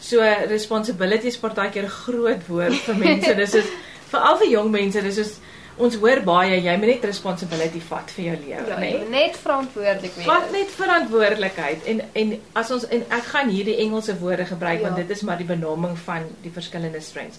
So 0.00 0.20
responsibility 0.48 1.26
is 1.26 1.38
partykeer 1.38 1.84
'n 1.84 1.88
groot 1.88 2.46
woord 2.46 2.74
vir 2.74 2.96
mense. 2.96 3.34
Dis 3.42 3.54
is 3.54 3.66
veral 4.10 4.38
vir 4.38 4.48
jong 4.48 4.70
mense, 4.70 5.02
dis 5.02 5.18
is 5.18 5.38
ons 5.78 5.94
hoor 5.96 6.20
baie 6.22 6.60
jy 6.62 6.76
moet 6.78 6.86
net 6.86 7.04
responsibility 7.04 7.80
vat 7.80 8.10
vir 8.10 8.24
jou 8.24 8.36
lewe, 8.36 8.68
Ja, 8.68 8.76
moet 8.78 9.10
net 9.10 9.36
verantwoordelik 9.36 10.14
wees. 10.14 10.26
Vat 10.26 10.50
net 10.52 10.70
verantwoordelikheid 10.70 11.84
en 11.90 12.00
en 12.12 12.34
as 12.54 12.70
ons 12.70 12.86
en 12.88 13.04
ek 13.10 13.22
gaan 13.32 13.48
hierdie 13.50 13.76
Engelse 13.76 14.18
woorde 14.18 14.44
gebruik 14.46 14.80
Ja. 14.80 14.84
want 14.88 14.96
dit 14.96 15.10
is 15.10 15.22
maar 15.22 15.36
die 15.38 15.46
benaming 15.46 15.98
van 15.98 16.22
die 16.42 16.50
verskillende 16.50 17.00
strengths. 17.00 17.38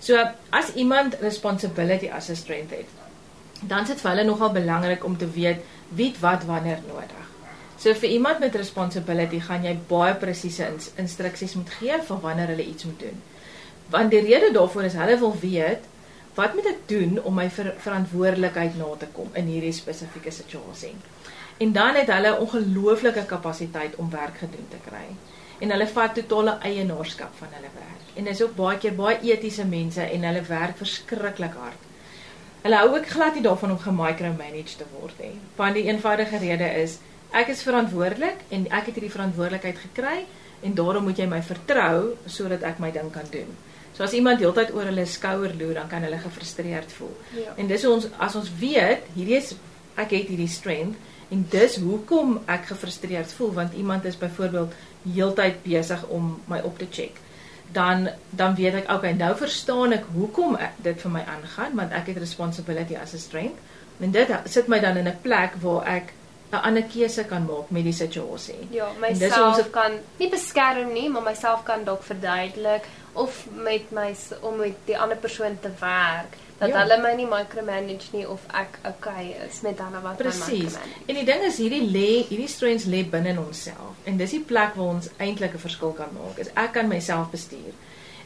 So 0.00 0.16
as 0.50 0.72
iemand 0.74 1.16
responsibility 1.20 2.08
as 2.08 2.28
'n 2.30 2.34
strength 2.36 2.70
het, 2.70 2.86
dan 3.62 3.82
is 3.82 3.88
dit 3.88 4.00
vir 4.00 4.10
hulle 4.10 4.24
nogal 4.24 4.52
belangrik 4.52 5.04
om 5.04 5.16
te 5.16 5.30
weet 5.30 5.58
wie 5.88 6.14
wat 6.20 6.44
wanneer 6.44 6.78
nodig. 6.88 7.24
So 7.78 7.94
vir 7.94 8.08
iemand 8.08 8.38
met 8.38 8.54
responsibility 8.54 9.40
gaan 9.40 9.62
jy 9.64 9.78
baie 9.88 10.14
presiese 10.14 10.66
ins 10.66 10.90
instruksies 10.96 11.54
moet 11.54 11.70
gee 11.70 11.92
van 12.06 12.20
wanneer 12.20 12.46
hulle 12.46 12.64
iets 12.66 12.84
moet 12.84 13.00
doen. 13.00 13.22
Want 13.90 14.10
die 14.10 14.20
rede 14.20 14.52
daarvoor 14.52 14.82
is 14.84 14.94
hulle 14.94 15.18
wil 15.18 15.36
weet 15.40 15.78
wat 16.36 16.54
moet 16.54 16.68
ek 16.68 16.84
doen 16.90 17.16
om 17.24 17.34
my 17.34 17.46
ver 17.50 17.72
verantwoordelikheid 17.80 18.76
na 18.76 18.90
te 19.00 19.08
kom 19.16 19.30
in 19.40 19.48
hierdie 19.48 19.72
spesifieke 19.72 20.30
situasie. 20.30 20.92
En 21.64 21.72
dan 21.72 21.96
het 21.96 22.12
hulle 22.12 22.34
ongelooflike 22.44 23.24
kapasiteit 23.24 23.96
om 23.96 24.10
werk 24.12 24.42
gedoen 24.44 24.68
te 24.68 24.80
kry. 24.84 25.06
En 25.64 25.72
hulle 25.72 25.88
vat 25.88 26.14
totale 26.14 26.58
eienaarskap 26.60 27.32
van 27.40 27.54
hulle 27.56 27.72
werk. 27.72 28.04
En 28.14 28.28
dis 28.28 28.42
ook 28.42 28.56
baie 28.56 28.78
keer 28.78 28.94
baie 28.96 29.18
etiese 29.32 29.64
mense 29.64 30.04
en 30.04 30.26
hulle 30.28 30.42
werk 30.48 30.76
verskriklik 30.76 31.56
hard. 31.56 31.86
Hulle 32.66 32.80
hou 32.82 32.96
ook 32.96 33.08
glad 33.08 33.34
nie 33.34 33.44
daarvan 33.46 33.72
om 33.72 33.80
gemicromanage 33.80 34.76
te 34.76 34.88
word 34.92 35.16
nie. 35.22 35.36
Want 35.56 35.78
die 35.78 35.86
eenvoudige 35.88 36.40
rede 36.42 36.68
is 36.82 36.98
ek 37.32 37.48
is 37.54 37.64
verantwoordelik 37.64 38.44
en 38.48 38.68
ek 38.68 38.90
het 38.90 38.98
hierdie 38.98 39.12
verantwoordelikheid 39.12 39.80
gekry 39.88 40.18
en 40.66 40.74
daarom 40.76 41.08
moet 41.08 41.20
jy 41.20 41.26
my 41.30 41.40
vertrou 41.46 42.16
sodat 42.26 42.64
ek 42.68 42.80
my 42.82 42.92
ding 42.92 43.08
kan 43.14 43.28
doen. 43.32 43.56
So 43.96 44.04
as 44.04 44.12
iemand 44.12 44.42
heeltyd 44.44 44.74
oor 44.76 44.90
hulle 44.90 45.06
skouer 45.08 45.54
loer, 45.56 45.78
dan 45.78 45.88
kan 45.88 46.04
hulle 46.04 46.18
gefrustreerd 46.20 46.92
voel. 46.92 47.14
Ja. 47.32 47.54
En 47.56 47.68
dis 47.70 47.84
ons 47.88 48.08
as 48.20 48.34
ons 48.36 48.50
weet, 48.60 49.06
hierdie 49.14 49.38
is 49.38 49.54
ek 49.96 50.12
het 50.12 50.28
hierdie 50.28 50.50
strength 50.52 51.32
en 51.32 51.46
dis 51.50 51.78
hoekom 51.82 52.36
ek 52.52 52.68
gefrustreerd 52.68 53.32
voel 53.38 53.54
want 53.56 53.72
iemand 53.74 54.04
is 54.04 54.18
byvoorbeeld 54.20 54.74
heeltyd 55.14 55.62
besig 55.64 56.04
om 56.12 56.34
my 56.52 56.60
op 56.68 56.76
te 56.78 56.90
check. 56.90 57.16
Dan 57.72 58.10
dan 58.30 58.54
weet 58.54 58.82
ek 58.82 58.92
okay, 58.92 59.14
nou 59.16 59.32
verstaan 59.40 59.96
ek 59.96 60.04
hoekom 60.12 60.58
ek, 60.60 60.76
dit 60.84 61.00
vir 61.00 61.14
my 61.16 61.24
aangaan 61.24 61.74
want 61.80 61.96
ek 61.96 62.12
het 62.12 62.20
responsibility 62.20 63.00
as 63.00 63.16
'n 63.16 63.24
strength. 63.24 63.58
En 64.00 64.12
dit 64.12 64.28
sit 64.44 64.68
my 64.68 64.78
dan 64.80 65.00
in 65.00 65.08
'n 65.08 65.20
plek 65.22 65.56
waar 65.64 65.88
ek 65.88 66.12
'n 66.52 66.56
ander 66.62 66.82
keuse 66.82 67.24
kan 67.24 67.44
maak 67.46 67.70
met 67.70 67.82
die 67.84 67.92
situasie. 67.92 68.68
Ja, 68.70 68.88
myself 69.00 69.56
ons- 69.58 69.70
kan 69.70 69.92
nie 70.18 70.28
beskerm 70.30 70.92
nie, 70.92 71.08
maar 71.10 71.22
myself 71.22 71.62
kan 71.64 71.84
dalk 71.84 72.02
verduidelik 72.02 72.84
of 73.12 73.46
met 73.54 73.90
my 73.90 74.14
om 74.40 74.56
met 74.56 74.74
die 74.84 74.98
ander 74.98 75.16
persoon 75.16 75.58
te 75.60 75.70
werk 75.80 76.36
Dat 76.58 76.68
Ja. 76.68 76.78
hulle 76.80 77.02
my 77.02 77.12
nie 77.14 77.26
micromanage 77.26 78.06
nie 78.12 78.28
of 78.28 78.40
ek 78.54 78.78
okay 78.86 79.36
is 79.48 79.60
met 79.60 79.78
hulle 79.78 80.00
wat 80.02 80.18
my 80.18 80.24
Presies. 80.24 80.48
micromanage. 80.48 81.04
En 81.06 81.14
die 81.14 81.24
ding 81.24 81.42
is 81.42 81.56
hierdie 81.58 81.90
lê, 81.90 82.26
hierdie 82.28 82.48
strengths 82.48 82.84
lê 82.86 83.02
binne 83.10 83.28
in 83.28 83.38
onsself. 83.38 83.92
En 84.04 84.16
dis 84.16 84.30
die 84.30 84.40
plek 84.40 84.74
waar 84.74 84.86
ons 84.86 85.08
eintlik 85.18 85.52
'n 85.54 85.58
verskil 85.58 85.90
kan 85.92 86.08
maak. 86.12 86.38
Is 86.38 86.48
ek 86.54 86.72
kan 86.72 86.88
myself 86.88 87.30
bestuur. 87.30 87.72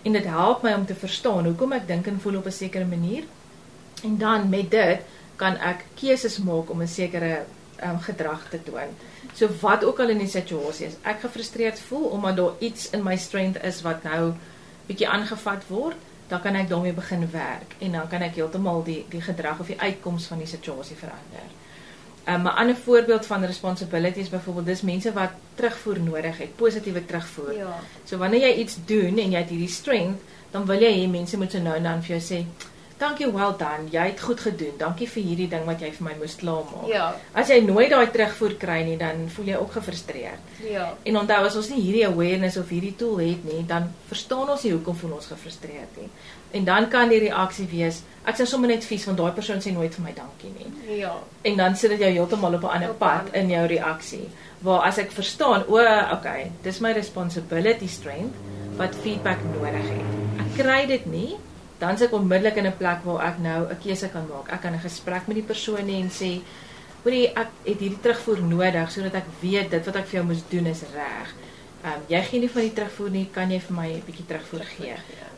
En 0.04 0.12
dit 0.12 0.24
help 0.24 0.62
my 0.62 0.72
om 0.74 0.86
te 0.86 0.94
verstaan 0.94 1.44
hoekom 1.44 1.72
ek 1.72 1.86
dink 1.88 2.06
en 2.06 2.20
voel 2.20 2.36
op 2.36 2.46
'n 2.46 2.50
sekere 2.52 2.84
manier. 2.84 3.24
En 4.04 4.18
dan 4.18 4.48
met 4.48 4.70
dit 4.70 4.98
kan 5.36 5.56
ek 5.56 5.84
keuses 6.00 6.38
maak 6.38 6.70
om 6.70 6.80
'n 6.82 6.86
sekere 6.88 7.44
um, 7.82 8.00
gedrag 8.00 8.48
te 8.50 8.62
toon. 8.62 8.94
So 9.34 9.48
wat 9.60 9.84
ook 9.84 10.00
al 10.00 10.08
in 10.14 10.18
die 10.18 10.30
situasie 10.30 10.86
is, 10.86 10.98
ek 11.02 11.20
gefrustreerd 11.24 11.80
voel 11.88 12.04
omdat 12.16 12.36
daar 12.36 12.52
iets 12.58 12.90
in 12.90 13.02
my 13.02 13.16
strength 13.16 13.62
is 13.64 13.82
wat 13.86 14.02
nou 14.02 14.32
bietjie 14.86 15.08
aangevat 15.08 15.66
word, 15.68 15.96
dan 16.30 16.40
kan 16.40 16.54
ek 16.54 16.68
daarmee 16.70 16.94
begin 16.94 17.26
werk 17.30 17.74
en 17.78 17.92
dan 17.98 18.08
kan 18.08 18.22
ek 18.22 18.36
heeltemal 18.38 18.84
die 18.86 19.04
die 19.10 19.22
gedrag 19.22 19.60
of 19.60 19.66
die 19.66 19.80
uitkoms 19.80 20.28
van 20.30 20.38
die 20.38 20.50
situasie 20.50 20.96
verander. 20.96 21.48
Um, 22.28 22.42
'n 22.46 22.54
ander 22.62 22.76
voorbeeld 22.76 23.26
van 23.26 23.44
responsibility 23.44 24.20
is 24.20 24.28
byvoorbeeld 24.28 24.66
dis 24.66 24.82
mense 24.82 25.12
wat 25.12 25.30
terugvoer 25.54 26.00
nodig 26.00 26.38
het, 26.38 26.56
positiewe 26.56 27.06
terugvoer. 27.06 27.54
Ja. 27.56 27.78
So 28.04 28.16
wanneer 28.16 28.40
jy 28.40 28.54
iets 28.54 28.76
doen 28.86 29.18
en 29.18 29.30
jy 29.30 29.38
het 29.38 29.48
hierdie 29.48 29.68
strength, 29.68 30.20
dan 30.50 30.66
wil 30.66 30.80
jy 30.80 30.92
hê 30.92 31.08
mense 31.10 31.36
moet 31.36 31.50
so 31.50 31.58
nou 31.58 31.74
en 31.76 31.82
dan 31.82 32.02
vir 32.02 32.18
jou 32.18 32.20
sê, 32.20 32.44
"Dankie, 33.00 33.30
well 33.32 33.54
done. 33.58 33.88
Jy 33.90 34.04
het 34.10 34.20
goed 34.20 34.40
gedoen. 34.40 34.76
Dankie 34.78 35.08
vir 35.08 35.22
hierdie 35.22 35.48
ding 35.48 35.64
wat 35.64 35.80
jy 35.80 35.90
vir 35.92 36.04
my 36.04 36.14
moes 36.18 36.36
klaarmaak." 36.36 36.88
Ja. 36.88 37.14
As 37.32 37.48
jy 37.48 37.60
nooit 37.64 37.90
daai 37.90 38.10
terugvoer 38.10 38.54
kry 38.60 38.82
nie, 38.84 38.96
dan 38.96 39.28
voel 39.28 39.46
jy 39.46 39.56
ook 39.56 39.72
gefrustreerd. 39.72 40.52
Ja. 40.70 40.94
En 41.02 41.16
onthou 41.16 41.44
as 41.46 41.56
ons 41.56 41.68
nie 41.68 41.80
hierdie 41.80 42.06
awareness 42.06 42.56
of 42.56 42.68
hierdie 42.68 42.96
tool 42.96 43.18
het 43.18 43.44
nie, 43.44 43.64
dan 43.66 43.88
verstaan 44.08 44.50
ons 44.50 44.62
nie 44.62 44.72
hoekom 44.72 44.96
voel 44.96 45.16
ons 45.16 45.26
gefrustreerd 45.26 45.96
nie. 45.96 46.10
En 46.50 46.64
dan 46.64 46.88
kan 46.88 47.08
die 47.08 47.18
reaksie 47.18 47.66
wees, 47.70 48.02
ek 48.26 48.36
sê 48.36 48.46
sommer 48.46 48.68
net 48.68 48.84
vies 48.84 49.04
want 49.06 49.18
daai 49.18 49.32
persoon 49.32 49.62
sê 49.62 49.72
nooit 49.72 49.94
vir 49.94 50.04
my 50.04 50.14
dankie 50.14 50.50
nie. 50.58 50.98
Ja. 50.98 51.14
En 51.42 51.56
dan 51.56 51.76
sit 51.76 51.90
dit 51.94 52.00
jou 52.04 52.10
heeltemal 52.10 52.54
op 52.54 52.64
'n 52.64 52.74
ander 52.76 52.94
pad 52.94 53.32
in 53.32 53.50
jou 53.50 53.66
reaksie. 53.66 54.28
Waar 54.60 54.82
as 54.88 54.98
ek 54.98 55.12
verstaan, 55.12 55.64
o, 55.68 55.78
okay, 56.12 56.50
dis 56.62 56.80
my 56.80 56.92
responsibility 56.92 57.86
strength 57.86 58.34
wat 58.76 58.94
feedback 59.02 59.38
nodig 59.44 59.88
het. 59.88 60.10
Ek 60.40 60.50
kry 60.64 60.86
dit 60.86 61.06
nie, 61.06 61.36
dan 61.80 61.96
is 61.96 62.04
ek 62.04 62.12
onmiddellik 62.12 62.56
in 62.60 62.66
'n 62.68 62.76
plek 62.76 63.04
waar 63.04 63.26
ek 63.30 63.38
nou 63.38 63.60
'n 63.68 63.78
keuse 63.82 64.08
kan 64.12 64.26
maak. 64.28 64.52
Ek 64.52 64.60
kan 64.60 64.74
'n 64.74 64.86
gesprek 64.88 65.26
met 65.26 65.36
die 65.36 65.50
persoon 65.52 65.88
hê 65.88 65.96
en 66.00 66.10
sê, 66.10 66.40
"Hoorie, 67.02 67.28
ek 67.28 67.48
het 67.64 67.80
hierdie 67.80 68.00
terugvoer 68.00 68.42
nodig 68.42 68.90
sodat 68.90 69.14
ek 69.14 69.28
weet 69.40 69.70
dit 69.70 69.84
wat 69.86 69.96
ek 69.96 70.06
vir 70.06 70.16
jou 70.20 70.26
moes 70.26 70.42
doen 70.48 70.66
is 70.66 70.82
reg. 70.94 71.28
Ehm 71.84 71.92
um, 71.92 72.00
jy 72.08 72.22
gee 72.22 72.40
nie 72.40 72.50
van 72.50 72.62
die 72.62 72.72
terugvoer 72.72 73.10
nie, 73.10 73.28
kan 73.32 73.50
jy 73.50 73.60
vir 73.60 73.76
my 73.76 73.88
'n 73.88 74.02
bietjie 74.06 74.26
terugvoer 74.26 74.64
gee?" 74.76 74.94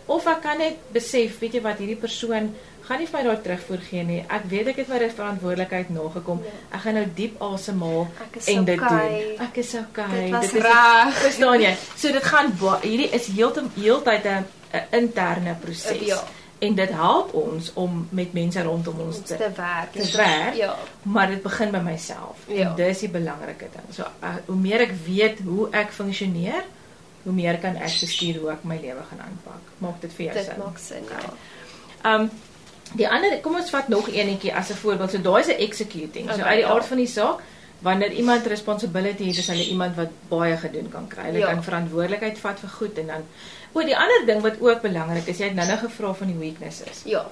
Of 0.07 0.27
ek 0.27 0.43
kan 0.43 0.59
net 0.59 0.77
besef, 0.93 1.39
weet 1.39 1.53
jy 1.53 1.61
wat, 1.61 1.79
hierdie 1.79 1.97
persoon 1.97 2.55
gaan 2.83 2.99
nie 2.99 3.07
vir 3.07 3.19
my 3.19 3.23
daai 3.29 3.43
terugvoer 3.43 3.83
gee 3.91 4.03
nie. 4.03 4.25
Ek 4.29 4.49
weet 4.51 4.67
ek 4.73 4.77
het 4.83 4.89
my 4.89 4.99
verantwoordelikheid 4.99 5.91
nagekom. 5.91 6.41
Ja. 6.45 6.51
Ek 6.77 6.81
gaan 6.81 6.95
nou 6.95 7.05
diep 7.15 7.43
asemhaal 7.43 8.09
en 8.47 8.65
dit 8.65 8.81
okay. 8.81 9.09
doen. 9.09 9.47
Ek 9.47 9.61
is 9.63 9.75
okay. 9.75 10.25
Dit 10.25 10.31
was 10.31 10.45
is 10.45 10.53
reg. 10.67 11.15
Verstaan 11.15 11.61
jy? 11.61 11.77
So 11.95 12.13
dit 12.13 12.27
gaan 12.33 12.53
hierdie 12.83 13.11
is 13.15 13.27
heeltemal 13.27 13.71
heeltyd 13.77 14.27
'n 14.27 14.45
'n 14.73 14.87
interne 14.91 15.55
proses. 15.61 16.07
Ja. 16.07 16.23
En 16.59 16.75
dit 16.75 16.91
help 16.91 17.33
ons 17.35 17.73
om 17.75 18.07
met 18.11 18.33
mense 18.33 18.63
rondom 18.63 19.01
ons 19.01 19.17
te 19.17 19.37
te 19.37 19.51
werk. 19.57 19.93
te 19.93 20.17
werk. 20.17 20.55
Ja. 20.55 20.77
Maar 21.03 21.29
dit 21.29 21.43
begin 21.43 21.71
by 21.71 21.79
myself. 21.79 22.37
Ja. 22.47 22.69
En 22.69 22.75
dis 22.77 22.99
die 22.99 23.09
belangrike 23.09 23.67
ding. 23.73 23.85
So 23.91 24.03
uh, 24.23 24.35
hoe 24.47 24.57
meer 24.57 24.81
ek 24.81 24.93
weet 25.07 25.39
hoe 25.45 25.69
ek 25.71 25.91
funksioneer, 25.93 26.65
hoe 27.23 27.33
meer 27.33 27.59
kan 27.59 27.77
ek 27.77 28.01
bestuur 28.01 28.41
hoe 28.41 28.51
ek 28.51 28.63
my 28.65 28.79
lewe 28.81 29.03
gaan 29.11 29.21
aanpak. 29.21 29.63
Maak 29.79 30.01
dit 30.01 30.13
vir 30.13 30.25
jou 30.25 30.35
Dit 30.37 30.45
sin? 30.45 30.59
maak 30.59 30.79
sin, 30.79 31.05
ja. 31.11 32.15
Um 32.15 32.31
die 32.95 33.09
ander 33.09 33.41
kom 33.41 33.55
ons 33.57 33.71
vat 33.71 33.89
nog 33.89 34.09
eenetjie 34.09 34.55
as 34.55 34.71
'n 34.71 34.75
voorbeeld. 34.75 35.11
So 35.11 35.19
daai 35.19 35.41
is 35.41 35.47
'n 35.49 35.59
executing. 35.59 36.27
So 36.29 36.35
Okay, 36.35 36.47
uit 36.49 36.57
die 36.59 36.67
ja. 36.67 36.73
aard 36.75 36.87
van 36.87 36.97
die 36.97 37.07
saak 37.07 37.41
wanneer 37.83 38.13
iemand 38.13 38.47
responsibility 38.47 39.27
het, 39.27 39.39
is 39.39 39.47
hulle 39.51 39.65
iemand 39.69 39.97
wat 39.97 40.11
baie 40.29 40.57
gedoen 40.57 40.89
kan 40.89 41.09
kry. 41.09 41.25
Hulle 41.31 41.39
Ja. 41.39 41.47
kan 41.53 41.63
verantwoordelikheid 41.65 42.39
vat 42.39 42.61
vir 42.61 42.69
goed 42.69 42.99
en 42.99 43.07
dan 43.07 43.23
O, 43.75 43.81
die 43.81 43.97
ander 43.97 44.27
ding 44.27 44.43
wat 44.45 44.61
ook 44.61 44.83
belangrik 44.83 45.27
is, 45.27 45.39
jy 45.39 45.47
het 45.49 45.55
nou-nou 45.57 45.79
gevra 45.79 46.13
van 46.15 46.27
die 46.27 46.37
weaknesses. 46.37 47.03
Ja. 47.09 47.23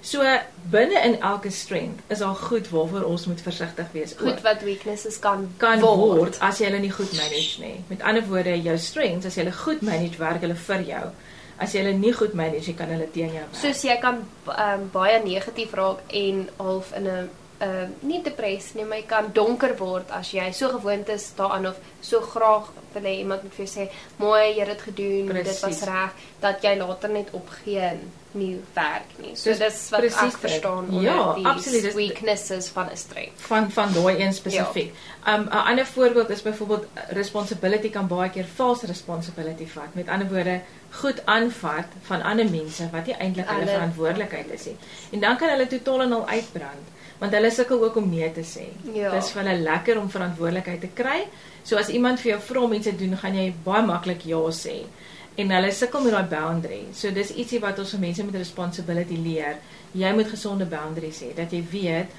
So 0.00 0.24
binne 0.72 1.00
in 1.04 1.18
elke 1.20 1.50
strength 1.50 2.00
is 2.08 2.18
daar 2.18 2.34
goed 2.34 2.68
waarvoor 2.72 3.02
ons 3.04 3.26
moet 3.26 3.40
versigtig 3.40 3.86
wees. 3.92 4.14
ook 4.16 4.28
Goed 4.28 4.40
wat 4.40 4.62
weaknesses 4.62 5.18
kan 5.18 5.50
kan 5.58 5.80
word 5.80 6.38
as 6.40 6.58
jy 6.58 6.70
hulle 6.70 6.80
nie 6.80 6.92
goed 6.92 7.12
manage 7.12 7.60
nie. 7.60 7.84
Met 7.88 8.00
ander 8.02 8.24
woorde, 8.28 8.62
jou 8.62 8.78
strengths 8.78 9.26
as 9.26 9.36
jy 9.36 9.44
hulle 9.44 9.56
goed 9.56 9.82
manage, 9.82 10.16
werk 10.18 10.40
hulle 10.40 10.54
vir 10.54 10.82
jou. 10.88 11.02
As 11.60 11.72
jy 11.72 11.82
hulle 11.84 11.98
nie 11.98 12.12
goed 12.16 12.32
manage, 12.32 12.66
nie, 12.66 12.76
kan 12.78 12.88
hulle 12.88 13.10
teen 13.12 13.34
jou 13.34 13.44
werk. 13.44 13.60
Soos 13.60 13.82
jy 13.84 13.98
kan 14.00 14.22
um, 14.48 14.88
baie 14.92 15.20
negatief 15.24 15.74
raak 15.76 16.00
en 16.08 16.48
half 16.56 16.94
in 16.96 17.06
'n 17.06 17.28
uh 17.60 17.88
nie 18.00 18.22
depressie 18.22 18.76
nie, 18.80 18.84
maar 18.84 18.98
jy 18.98 19.06
kan 19.06 19.30
donker 19.32 19.76
word 19.78 20.10
as 20.10 20.30
jy 20.32 20.50
so 20.52 20.68
gewoond 20.68 21.08
is 21.08 21.32
daaraan 21.36 21.66
of 21.66 21.76
so 22.00 22.20
graag 22.20 22.70
wil 22.94 23.02
hê 23.02 23.18
iemand 23.18 23.42
moet 23.42 23.54
vir 23.54 23.66
jou 23.66 23.74
sê, 23.76 23.90
"Mooi, 24.16 24.54
jy 24.54 24.58
het 24.60 24.68
dit 24.68 24.80
gedoen, 24.80 25.26
dit 25.26 25.46
was 25.46 25.60
Precies. 25.60 25.82
reg," 25.84 26.10
dat 26.40 26.62
jy 26.62 26.76
later 26.78 27.10
net 27.10 27.28
opgee 27.32 27.78
en 27.80 28.00
nie 28.32 28.60
werk 28.74 29.04
nie. 29.18 29.36
So 29.36 29.50
Dis 29.50 29.58
dis 29.58 29.90
wat 29.90 30.00
precies 30.00 30.22
ek 30.22 30.30
dit. 30.30 30.40
verstaan 30.40 30.78
onder 30.88 31.02
Ja, 31.02 31.34
die 31.34 31.46
absoluut, 31.46 31.94
weaknesses 31.94 32.68
van 32.68 32.88
'n 32.90 32.96
strength. 32.96 33.40
van 33.40 33.70
van 33.70 33.92
daai 33.92 34.20
een 34.22 34.32
spesifiek. 34.32 34.94
Ja. 35.26 35.34
Um 35.34 35.42
'n 35.44 35.48
ander 35.70 35.86
voorbeeld 35.86 36.30
is 36.30 36.42
byvoorbeeld 36.42 36.84
uh, 36.84 37.02
responsibility 37.12 37.90
kan 37.90 38.06
baie 38.08 38.30
keer 38.30 38.44
false 38.54 38.86
responsibility 38.86 39.66
vat. 39.66 39.94
Met 39.94 40.08
ander 40.08 40.28
woorde, 40.28 40.60
goed 40.90 41.26
aanvat 41.26 41.86
van 42.02 42.22
ander 42.22 42.50
mense 42.50 42.88
wat 42.92 43.06
nie 43.06 43.14
eintlik 43.16 43.46
hulle 43.48 43.60
Hulle- 43.60 43.72
verantwoordelikheid 43.72 44.50
is 44.50 44.64
nie. 44.64 44.76
En 45.12 45.20
dan 45.20 45.36
kan 45.36 45.48
hulle 45.48 45.66
totaal 45.66 46.00
en 46.02 46.12
al 46.12 46.26
uitbrand, 46.28 46.86
want 47.20 47.36
hulle 47.36 47.50
sukkel 47.52 47.82
ook 47.84 47.98
om 48.00 48.08
nee 48.10 48.30
te 48.32 48.44
sê. 48.46 48.66
Ja. 48.96 49.12
Dis 49.14 49.30
vir 49.34 49.42
hulle 49.42 49.58
lekker 49.62 50.00
om 50.00 50.08
verantwoordelikheid 50.10 50.80
te 50.80 50.92
kry. 50.96 51.20
So 51.62 51.76
as 51.76 51.92
iemand 51.92 52.22
vir 52.22 52.34
jou 52.34 52.40
vra 52.48 52.64
om 52.64 52.72
iets 52.72 52.88
te 52.88 52.96
doen, 52.96 53.16
gaan 53.20 53.36
jy 53.36 53.50
baie 53.64 53.84
maklik 53.86 54.24
ja 54.28 54.40
sê. 54.56 54.80
En 55.40 55.52
hulle 55.54 55.72
sukkel 55.72 56.02
met 56.06 56.16
daai 56.16 56.32
boundary. 56.32 56.80
So 56.96 57.12
dis 57.14 57.34
ietsie 57.36 57.60
wat 57.60 57.78
ons 57.78 57.92
vir 57.94 58.02
mense 58.06 58.24
met 58.24 58.40
responsibility 58.40 59.20
leer. 59.20 59.60
Jy 59.92 60.10
moet 60.16 60.32
gesonde 60.32 60.68
boundaries 60.70 61.20
hê 61.26 61.34
dat 61.36 61.52
jy 61.52 61.62
weet 61.70 62.18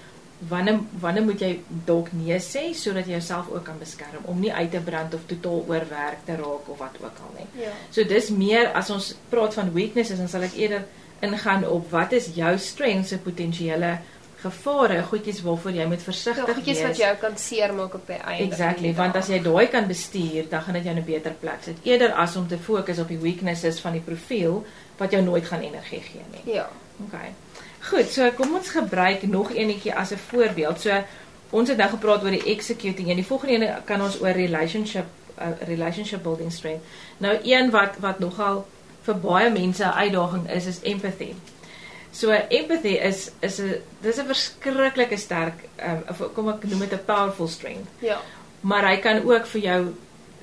wanneer 0.50 0.79
wanneer 1.00 1.24
moet 1.24 1.41
jy 1.41 1.51
dalk 1.86 2.10
nee 2.17 2.38
sê 2.41 2.72
sodat 2.77 3.05
jy 3.05 3.20
jouself 3.20 3.51
ook 3.51 3.63
kan 3.67 3.77
beskerm 3.79 4.25
om 4.31 4.39
nie 4.41 4.53
uit 4.53 4.72
te 4.74 4.81
brand 4.81 5.13
of 5.13 5.27
totaal 5.29 5.65
oorwerk 5.70 6.24
te 6.25 6.38
raak 6.39 6.70
of 6.70 6.79
wat 6.81 6.98
ook 7.01 7.20
al 7.25 7.36
nie. 7.38 7.65
Ja. 7.65 7.74
So 7.93 8.03
dis 8.08 8.31
meer 8.34 8.72
as 8.77 8.89
ons 8.89 9.12
praat 9.29 9.53
van 9.58 9.70
weaknesses 9.75 10.17
dan 10.17 10.31
sal 10.31 10.48
ek 10.48 10.58
eerder 10.58 10.88
ingaan 11.22 11.67
op 11.70 11.91
wat 11.93 12.15
is 12.17 12.31
jou 12.36 12.55
strengths 12.58 13.13
se 13.13 13.22
potensiële 13.22 14.00
gevare, 14.42 15.04
goedjies 15.04 15.42
waarvoor 15.42 15.72
jy 15.72 15.86
moet 15.86 15.98
Ja, 16.00 16.04
versigtig 16.04 16.54
goedjies 16.54 16.78
wees. 16.78 16.88
wat 16.88 16.98
jou 16.98 17.16
kan 17.18 17.38
seermaak 17.38 17.94
op 17.94 18.08
die 18.08 18.16
einde. 18.16 18.44
Exactly, 18.44 18.88
die 18.88 18.96
want 18.96 19.16
as 19.16 19.28
jy 19.28 19.42
daai 19.42 19.68
kan 19.68 19.88
bestuur, 19.88 20.50
dan 20.50 20.62
gaan 20.62 20.74
dit 20.74 20.84
jou 20.84 20.96
in 20.96 21.02
'n 21.02 21.06
beter 21.06 21.32
plek 21.40 21.64
sit. 21.64 21.78
Eerder 21.84 22.12
as 22.14 22.36
om 22.36 22.48
te 22.48 22.58
fokus 22.58 23.00
op 23.00 23.08
die 23.08 23.18
weaknesses 23.20 23.80
van 23.80 23.92
die 23.92 24.02
profiel 24.02 24.66
wat 24.98 25.12
jou 25.12 25.24
nooit 25.24 25.46
gaan 25.46 25.62
energie 25.62 26.02
gee 26.02 26.22
nie. 26.32 26.54
Ja. 26.54 26.70
Okay. 27.08 27.34
Goed, 27.80 28.12
so 28.12 28.32
kom 28.32 28.56
ons 28.56 28.70
gebruik 28.70 29.24
nog 29.28 29.52
eenetjie 29.54 29.94
as 29.96 30.12
'n 30.12 30.18
voorbeeld. 30.18 30.82
So 30.82 31.04
ons 31.50 31.70
het 31.70 31.78
nou 31.78 31.90
gepraat 31.90 32.24
oor 32.24 32.32
die 32.32 32.44
executing 32.46 33.10
en 33.10 33.16
die 33.16 33.26
volgende 33.26 33.68
een 33.68 33.84
kan 33.86 34.02
ons 34.02 34.22
oor 34.22 34.32
relationship 34.32 35.06
uh, 35.40 35.68
relationship 35.68 36.24
building 36.24 36.52
strength. 36.52 36.84
Nou 37.18 37.38
een 37.44 37.70
wat 37.70 37.96
wat 38.00 38.20
nogal 38.20 38.66
vir 39.02 39.20
baie 39.20 39.50
mense 39.50 39.84
'n 39.84 39.88
uitdaging 39.88 40.50
is 40.52 40.66
is 40.66 40.80
empathy. 40.82 41.34
So 42.12 42.32
empathy 42.32 42.98
is 43.00 43.32
is 43.41 43.60
'n 43.60 43.75
dis 44.01 44.18
'n 44.20 44.25
verskriklike 44.27 45.18
sterk 45.18 45.53
um, 45.84 46.03
of 46.10 46.34
kom 46.34 46.50
ek 46.50 46.63
noem 46.63 46.80
dit 46.80 46.94
'n 46.94 47.06
powerful 47.06 47.48
strength. 47.48 47.88
Ja. 48.00 48.20
Maar 48.62 48.88
hy 48.89 48.98
kan 48.98 49.24
ook 49.24 49.46
vir 49.48 49.62
jou 49.62 49.94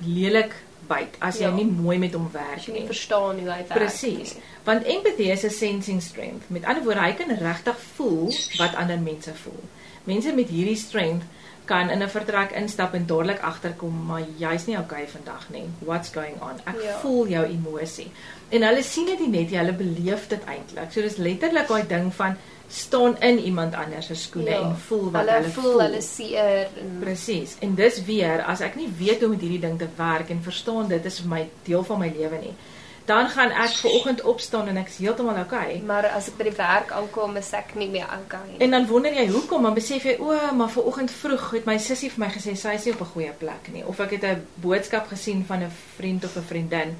lelik 0.05 0.55
byt 0.89 1.17
as 1.21 1.37
jy 1.39 1.45
Ja. 1.45 1.51
nie 1.55 1.65
mooi 1.67 1.99
met 1.99 2.13
hom 2.15 2.29
werk 2.33 2.57
As 2.57 2.65
jy 2.67 2.73
nie. 2.73 2.81
nie 2.81 2.87
verstaan 2.89 3.39
hoe 3.39 3.51
hy 3.51 3.65
werk 3.69 3.75
Presies. 3.79 4.35
nie. 4.35 4.43
Want 4.65 4.85
empathy 4.87 5.31
is 5.31 5.45
'n 5.45 5.51
sensing 5.51 6.03
strength. 6.03 6.49
Met 6.51 6.65
ander 6.65 6.83
woorde, 6.85 7.01
hy 7.01 7.13
kan 7.13 7.37
regtig 7.37 7.77
voel 7.97 8.33
wat 8.59 8.75
ander 8.75 8.99
mense 8.99 9.35
voel. 9.35 9.63
Mense 10.05 10.33
met 10.33 10.49
hierdie 10.49 10.77
strength 10.77 11.25
kan 11.67 11.91
in 11.91 12.03
'n 12.03 12.09
vertrek 12.09 12.51
instap 12.53 12.95
en 12.95 13.07
dadelik 13.07 13.41
agterkom, 13.43 14.07
maar 14.07 14.23
jy's 14.39 14.67
nie 14.67 14.79
okay 14.79 15.07
vandag 15.07 15.51
nie. 15.51 15.65
What's 15.81 16.09
going 16.11 16.41
on? 16.43 16.61
Ek 16.65 16.83
Ja. 16.83 16.99
voel 16.99 17.27
jou 17.29 17.45
emosie. 17.45 18.11
En 18.49 18.63
hulle 18.63 18.83
sien 18.83 19.07
dit 19.07 19.21
nie 19.21 19.29
net 19.29 19.51
nie, 19.51 19.59
hulle 19.61 19.75
beleef 19.77 20.29
dit 20.29 20.45
eintlik. 20.49 20.93
So 20.93 21.05
dis 21.05 21.19
letterlik 21.21 21.69
daai 21.69 21.85
ding 21.89 22.09
van 22.17 22.39
staan 22.69 23.21
in 23.21 23.39
iemand 23.39 23.75
anders 23.75 24.07
se 24.07 24.15
skoene 24.15 24.51
en 24.51 24.77
voel 24.77 25.11
wat 25.11 25.21
hulle, 25.21 25.37
hulle, 25.37 25.53
voel. 25.53 25.81
Hulle 25.81 26.01
seer 26.05 26.69
en 26.81 26.97
Presies. 27.01 27.57
En 27.65 27.75
dis 27.75 28.03
weer 28.05 28.45
as 28.45 28.61
ek 28.61 28.77
nie 28.77 28.89
weet 28.99 29.23
hoe 29.23 29.31
om 29.31 29.37
met 29.37 29.45
hierdie 29.45 29.63
ding 29.63 29.79
te 29.81 29.89
werk 29.97 30.33
en 30.33 30.43
verstaan 30.45 30.89
dit 30.89 31.05
is 31.05 31.23
vir 31.23 31.33
my 31.33 31.47
deel 31.65 31.85
van 31.85 32.05
my 32.05 32.11
lewe 32.17 32.43
nie. 32.43 32.53
Dan 33.09 33.31
gaan 33.33 33.55
ek 33.57 33.73
ver 33.81 33.95
oggend 33.97 34.21
opstaan 34.29 34.69
en 34.69 34.77
ek's 34.77 34.99
heeltemal 35.01 35.39
okay. 35.41 35.79
maar 35.81 36.11
as 36.13 36.29
ek 36.29 36.35
by 36.37 36.45
die 36.51 36.57
werk 36.59 36.91
aankom, 36.93 37.39
is 37.41 37.49
ek 37.57 37.73
nie 37.81 37.89
meer 37.89 38.05
okay 38.05 38.43
nie. 38.51 38.59
En 38.65 38.77
dan 38.77 38.85
wonder 38.91 39.17
jy 39.17 39.25
hoekom, 39.33 39.65
dan 39.65 39.77
besef 39.77 40.05
jy 40.05 40.19
o, 40.21 40.37
maar 40.57 40.69
ver 40.69 40.91
oggend 40.91 41.15
vroeg 41.17 41.47
het 41.57 41.71
my 41.71 41.79
sussie 41.81 42.13
vir 42.13 42.27
my 42.27 42.29
gesê 42.35 42.53
sy 42.53 42.77
is 42.77 42.85
nie 42.85 42.93
op 42.93 43.01
'n 43.07 43.13
goeie 43.15 43.33
plek 43.33 43.73
nie 43.73 43.85
of 43.85 44.01
ek 44.01 44.11
het 44.21 44.25
'n 44.25 44.45
boodskap 44.61 45.09
gesien 45.09 45.45
van 45.49 45.65
'n 45.65 45.73
vriend 45.97 46.25
of 46.25 46.37
'n 46.37 46.49
vriendin 46.53 46.97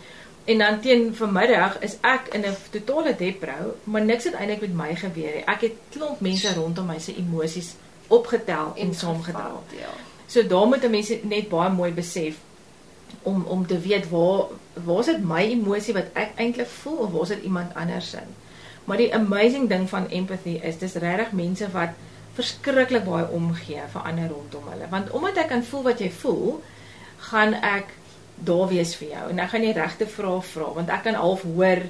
En 0.49 0.59
dan 0.59 0.81
teen 0.81 1.11
vanmiddag 1.15 1.79
is 1.85 1.97
ek 2.01 2.33
in 2.33 2.41
'n 2.41 2.57
totale 2.71 3.15
deprou, 3.17 3.65
maar 3.85 4.05
niks 4.05 4.25
het 4.25 4.35
eintlik 4.35 4.61
met 4.61 4.75
my 4.75 4.95
gebeur 4.97 5.35
nie. 5.35 5.45
Ek 5.45 5.61
het 5.61 5.77
klomp 5.91 6.21
mense 6.21 6.55
rondom 6.55 6.87
my 6.87 6.99
se 6.99 7.15
emosies 7.17 7.75
opgetel 8.07 8.73
en, 8.75 8.87
en 8.87 8.95
saamgedra. 8.95 9.61
Ja. 9.77 9.93
So 10.27 10.47
daar 10.47 10.67
moet 10.67 10.85
'n 10.85 10.91
mens 10.91 11.13
net 11.23 11.49
baie 11.49 11.71
mooi 11.71 11.93
besef 11.93 12.37
om 13.23 13.45
om 13.45 13.67
te 13.67 13.79
weet 13.79 14.09
waar 14.11 14.45
waar 14.73 14.99
is 14.99 15.07
dit 15.07 15.25
my 15.25 15.43
emosie 15.43 15.95
wat 15.95 16.09
ek 16.13 16.31
eintlik 16.37 16.69
voel 16.69 16.97
of 16.97 17.11
waar 17.11 17.23
is 17.23 17.29
dit 17.29 17.43
iemand 17.43 17.75
anders 17.75 18.11
se. 18.11 18.19
Maar 18.85 18.97
die 18.97 19.15
amazing 19.15 19.69
ding 19.69 19.89
van 19.89 20.09
empathy 20.09 20.61
is 20.63 20.79
dis 20.79 20.95
regtig 20.95 21.33
mense 21.33 21.71
wat 21.71 21.89
verskriklik 22.33 23.05
baie 23.05 23.29
omgee 23.29 23.83
vir 23.93 24.03
ander 24.03 24.29
rondom 24.29 24.69
hulle. 24.71 24.89
Want 24.89 25.11
omdat 25.11 25.37
ek 25.37 25.49
kan 25.49 25.65
voel 25.65 25.83
wat 25.83 25.99
jy 25.99 26.11
voel, 26.11 26.63
gaan 27.19 27.55
ek 27.55 27.98
daar 28.45 28.69
wees 28.69 28.95
vir 28.97 29.09
jou 29.09 29.31
en 29.31 29.39
ek 29.39 29.51
gaan 29.51 29.65
nie 29.67 29.73
regte 29.73 30.07
vrae 30.07 30.43
vra 30.53 30.69
want 30.75 30.93
ek 30.95 31.03
kan 31.09 31.19
half 31.19 31.43
hoor 31.43 31.83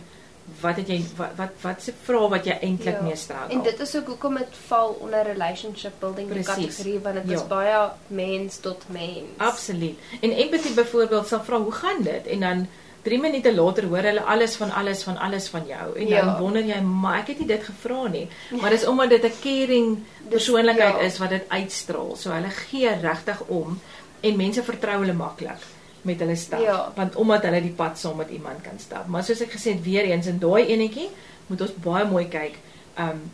wat 0.60 0.80
het 0.80 0.88
jy 0.90 0.98
wat 1.18 1.36
wat 1.36 1.60
wat 1.62 1.84
se 1.84 1.92
vra 2.06 2.24
wat 2.32 2.48
jy 2.48 2.56
eintlik 2.64 2.98
ja. 2.98 3.04
mee 3.04 3.16
struggle. 3.16 3.52
En 3.54 3.62
dit 3.66 3.80
is 3.84 3.94
ook 3.96 4.06
hoekom 4.14 4.40
dit 4.40 4.58
val 4.66 4.96
onder 5.04 5.24
relationship 5.28 6.00
building 6.00 6.32
die 6.32 6.44
kategorie 6.46 6.98
want 7.04 7.20
dit 7.20 7.30
ja. 7.34 7.38
is 7.38 7.46
baie 7.50 7.78
mens 8.06 8.58
tot 8.64 8.84
mens. 8.94 9.36
Absoluut. 9.36 10.10
En 10.20 10.32
empathy 10.32 10.74
byvoorbeeld 10.74 11.28
sal 11.28 11.44
vra 11.44 11.60
hoe 11.60 11.72
gaan 11.82 12.02
dit 12.02 12.26
en 12.26 12.46
dan 12.46 12.66
3 13.02 13.20
minute 13.20 13.54
later 13.54 13.86
hoor 13.88 14.08
hulle 14.10 14.24
alles 14.34 14.56
van 14.60 14.72
alles 14.74 15.02
van 15.06 15.16
alles 15.16 15.48
van 15.48 15.66
jou 15.66 15.86
en 15.96 16.08
ja. 16.08 16.24
dan 16.24 16.40
wonder 16.40 16.64
jy 16.64 16.80
maar 16.80 17.20
ek 17.20 17.34
het 17.34 17.44
nie 17.44 17.52
dit 17.52 17.64
gevra 17.64 18.08
nie. 18.08 18.26
Maar 18.60 18.74
dis 18.74 18.86
omdat 18.86 19.10
dit 19.10 19.24
'n 19.24 19.40
caring 19.42 19.98
persoonlikheid 20.28 21.00
ja. 21.00 21.06
is 21.06 21.18
wat 21.18 21.30
dit 21.30 21.44
uitstraal. 21.48 22.16
So 22.16 22.30
hulle 22.30 22.50
gee 22.50 22.94
regtig 23.00 23.42
om 23.46 23.80
en 24.20 24.36
mense 24.36 24.62
vertrou 24.62 25.00
hulle 25.00 25.14
maklik 25.14 25.76
met 26.02 26.20
hulle 26.22 26.36
stap 26.36 26.60
ja. 26.62 26.92
want 26.96 27.16
omdat 27.16 27.42
hulle 27.48 27.60
die 27.64 27.74
pad 27.74 27.98
saam 27.98 28.16
met 28.16 28.30
iemand 28.30 28.62
kan 28.62 28.78
stap. 28.78 29.06
Maar 29.06 29.24
soos 29.26 29.42
ek 29.44 29.56
gesê 29.56 29.74
het 29.74 29.82
weer 29.82 30.10
eens 30.10 30.26
in 30.30 30.38
daai 30.42 30.66
enetjie 30.66 31.08
moet 31.48 31.64
ons 31.66 31.74
baie 31.84 32.04
mooi 32.08 32.26
kyk 32.32 32.58
um 33.02 33.26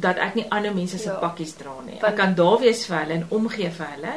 dat 0.00 0.16
ek 0.24 0.38
nie 0.38 0.46
ander 0.48 0.72
mense 0.74 0.98
se 0.98 1.10
ja. 1.10 1.18
pakkies 1.20 1.52
dra 1.60 1.74
nie. 1.84 1.98
Ek 2.00 2.16
kan 2.16 2.34
daar 2.34 2.58
wees 2.62 2.86
vir 2.88 2.98
hulle 3.02 3.20
en 3.20 3.26
omgee 3.38 3.70
vir 3.78 3.92
hulle 3.92 4.14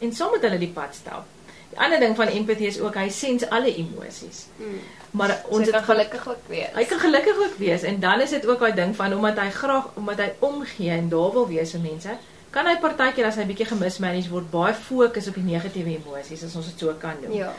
en 0.00 0.16
saam 0.16 0.34
met 0.36 0.46
hulle 0.46 0.60
die 0.62 0.72
pad 0.74 0.94
stap. 0.94 1.26
Die 1.70 1.78
ander 1.78 2.00
ding 2.02 2.16
van 2.18 2.30
empathy 2.34 2.66
is 2.70 2.80
ook 2.82 2.96
hy 2.98 3.08
sens 3.14 3.46
alle 3.50 3.72
emosies. 3.82 4.44
Hmm. 4.58 4.78
Maar 5.18 5.36
ons 5.50 5.66
so 5.66 5.74
kan 5.74 5.84
gelukkig 5.86 6.28
ook 6.30 6.50
wees. 6.50 6.70
Hy 6.74 6.84
kan 6.92 7.02
gelukkig 7.02 7.42
ook 7.44 7.56
wees 7.58 7.86
en 7.86 7.98
dan 8.02 8.22
is 8.22 8.34
dit 8.36 8.46
ook 8.46 8.62
daai 8.62 8.74
ding 8.78 8.94
van 8.96 9.14
omdat 9.14 9.42
hy 9.42 9.48
graag 9.54 9.90
omdat 9.98 10.22
hy 10.24 10.30
omgee 10.46 10.94
en 10.94 11.10
daar 11.10 11.32
wil 11.34 11.48
wees 11.50 11.74
vir 11.74 11.84
mense 11.86 12.18
kan 12.50 12.66
hy 12.66 12.76
partykeer 12.82 13.28
as 13.30 13.38
hy 13.38 13.46
bietjie 13.48 13.68
gemismanage 13.70 14.30
word 14.30 14.50
baie 14.50 14.74
fokus 14.74 15.28
op 15.30 15.36
die 15.38 15.46
negatiewe 15.46 15.96
emosies 15.98 16.42
as 16.46 16.56
ons 16.58 16.70
dit 16.72 16.78
so 16.78 16.94
kan 16.98 17.20
doen. 17.22 17.34
Ja. 17.34 17.52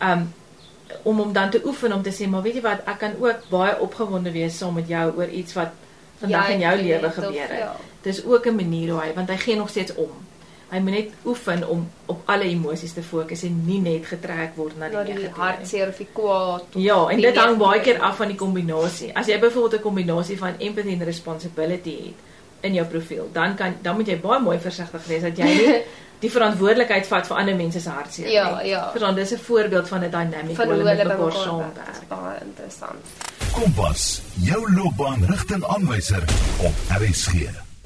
Um 0.00 0.28
om 1.02 1.18
hom 1.18 1.32
dan 1.34 1.50
te 1.50 1.58
oefen 1.66 1.92
om 1.92 2.02
te 2.02 2.12
sê 2.14 2.28
maar 2.30 2.44
weet 2.44 2.60
jy 2.60 2.62
wat 2.62 2.86
ek 2.86 3.00
kan 3.00 3.16
ook 3.18 3.48
baie 3.50 3.72
opgewonde 3.82 4.30
wees 4.30 4.58
saam 4.58 4.76
met 4.78 4.86
jou 4.86 5.06
oor 5.18 5.32
iets 5.34 5.56
wat 5.58 5.74
vandag 6.20 6.46
ja, 6.46 6.54
in 6.54 6.62
jou 6.62 6.76
lewe 6.82 7.10
gebeur 7.10 7.50
het. 7.50 7.58
Ja. 7.58 7.72
Dis 8.06 8.22
ook 8.24 8.46
'n 8.46 8.54
manier 8.54 8.92
hoe 8.92 9.00
hy 9.00 9.12
want 9.14 9.28
hy 9.28 9.36
gee 9.36 9.56
nog 9.56 9.68
steeds 9.68 9.94
om. 9.94 10.12
Hy 10.70 10.78
moet 10.78 10.92
net 10.92 11.10
oefen 11.24 11.68
om 11.68 11.90
op 12.06 12.22
alle 12.24 12.44
emosies 12.44 12.92
te 12.92 13.02
fokus 13.02 13.42
en 13.42 13.62
nie 13.66 13.80
net 13.80 14.06
getrek 14.06 14.56
word 14.56 14.78
na 14.78 14.88
die, 14.88 14.96
die 14.96 15.14
negatiewe 15.14 15.40
hartseer 15.40 15.88
of 15.88 15.96
die 15.96 16.08
kwaad. 16.12 16.64
Ja, 16.74 17.08
en 17.08 17.20
dit 17.20 17.36
hang 17.36 17.58
baie 17.58 17.80
keer 17.80 18.00
af 18.00 18.16
van 18.16 18.28
die 18.28 18.36
kombinasie. 18.36 19.10
As 19.14 19.26
jy 19.26 19.38
byvoorbeeld 19.38 19.80
'n 19.80 19.82
kombinasie 19.82 20.38
van 20.38 20.58
empathy 20.58 20.92
en 20.92 21.04
responsibility 21.04 21.96
het, 21.96 22.14
in 22.66 22.80
jou 22.80 22.86
profiel, 22.90 23.28
dan 23.32 23.54
kan 23.58 23.78
dan 23.82 23.96
moet 23.98 24.10
jy 24.10 24.18
baie 24.20 24.42
mooi 24.42 24.58
versigtig 24.62 25.06
wees 25.10 25.22
dat 25.22 25.38
jy 25.38 25.52
nie 25.52 25.78
die 26.22 26.30
verantwoordelikheid 26.32 27.08
vat 27.10 27.28
vir 27.28 27.40
ander 27.42 27.56
mense 27.58 27.80
se 27.80 27.92
hartseer 27.92 28.30
ja, 28.32 28.46
nie. 28.48 28.70
Ja, 28.70 28.86
ja. 28.94 29.00
Want 29.00 29.16
dis 29.20 29.32
'n 29.32 29.42
voorbeeld 29.48 29.88
van 29.88 30.04
'n 30.04 30.10
dynamic 30.10 30.56
hoe 30.56 30.66
hulle 30.66 30.84
met 30.84 31.04
mekaar 31.04 31.32
saamwerk. 31.32 32.08
Baie 32.08 32.40
interessant. 32.40 33.04
Kompas, 33.52 34.22
jou 34.40 34.72
loopbaan 34.72 35.24
rigtingaanwyser 35.24 36.24
op 36.60 36.74
RSG. 37.00 37.32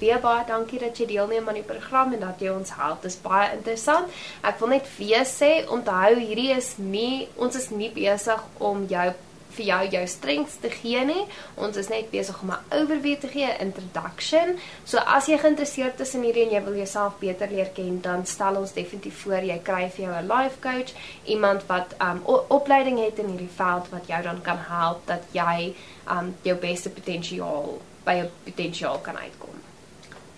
Baie 0.01 0.19
baie 0.21 0.45
dankie 0.47 0.79
dat 0.79 0.99
jy 0.99 1.07
deelneem 1.07 1.49
aan 1.49 1.55
die 1.55 1.67
program 1.67 2.13
en 2.13 2.21
dat 2.21 2.41
jy 2.41 2.49
ons 2.49 2.71
help. 2.77 3.03
Dit 3.03 3.11
is 3.11 3.21
baie 3.21 3.51
interessant. 3.57 4.07
Ek 4.43 4.59
wil 4.59 4.69
net 4.69 4.87
weer 4.99 5.27
sê, 5.27 5.69
onthou 5.69 6.15
hierdie 6.19 6.57
is 6.57 6.75
nie 6.77 7.29
ons 7.37 7.57
is 7.57 7.69
nie 7.71 7.91
besig 7.91 8.41
om 8.59 8.87
jou 8.89 9.13
vir 9.57 9.67
jou 9.67 9.81
jou 9.91 10.07
strengths 10.07 10.57
te 10.61 10.71
gee 10.71 11.05
nie. 11.05 11.25
Ons 11.57 11.77
is 11.77 11.89
net 11.89 12.11
besig 12.11 12.43
om 12.43 12.51
'n 12.51 12.81
overview 12.81 13.19
te 13.19 13.29
gee, 13.29 13.57
introduction. 13.59 14.59
So 14.85 14.99
as 14.99 15.27
jy 15.27 15.39
geïnteresseerd 15.39 16.01
is 16.01 16.15
in 16.15 16.23
hierdie 16.23 16.45
en 16.47 16.55
jy 16.55 16.65
wil 16.65 16.77
jouself 16.77 17.19
beter 17.19 17.49
leer 17.51 17.71
ken, 17.75 18.01
dan 18.01 18.27
stel 18.27 18.57
ons 18.57 18.73
definitief 18.73 19.23
voor 19.23 19.43
jy 19.43 19.61
kry 19.63 19.91
vir 19.91 20.05
jou 20.05 20.15
'n 20.15 20.33
life 20.33 20.61
coach, 20.61 20.93
iemand 21.25 21.67
wat 21.67 21.95
um 22.01 22.23
opleiding 22.49 22.99
het 23.05 23.19
in 23.19 23.29
hierdie 23.29 23.55
veld 23.57 23.89
wat 23.89 24.07
jou 24.07 24.23
dan 24.23 24.43
kan 24.43 24.59
help 24.59 25.07
dat 25.07 25.23
jy 25.33 25.75
um 26.11 26.37
jou 26.43 26.57
beste 26.57 26.91
potensiaal 26.91 27.79
by 28.05 28.13
jou 28.13 28.29
potensiaal 28.45 28.99
kan 28.99 29.17
uitkom. 29.17 29.55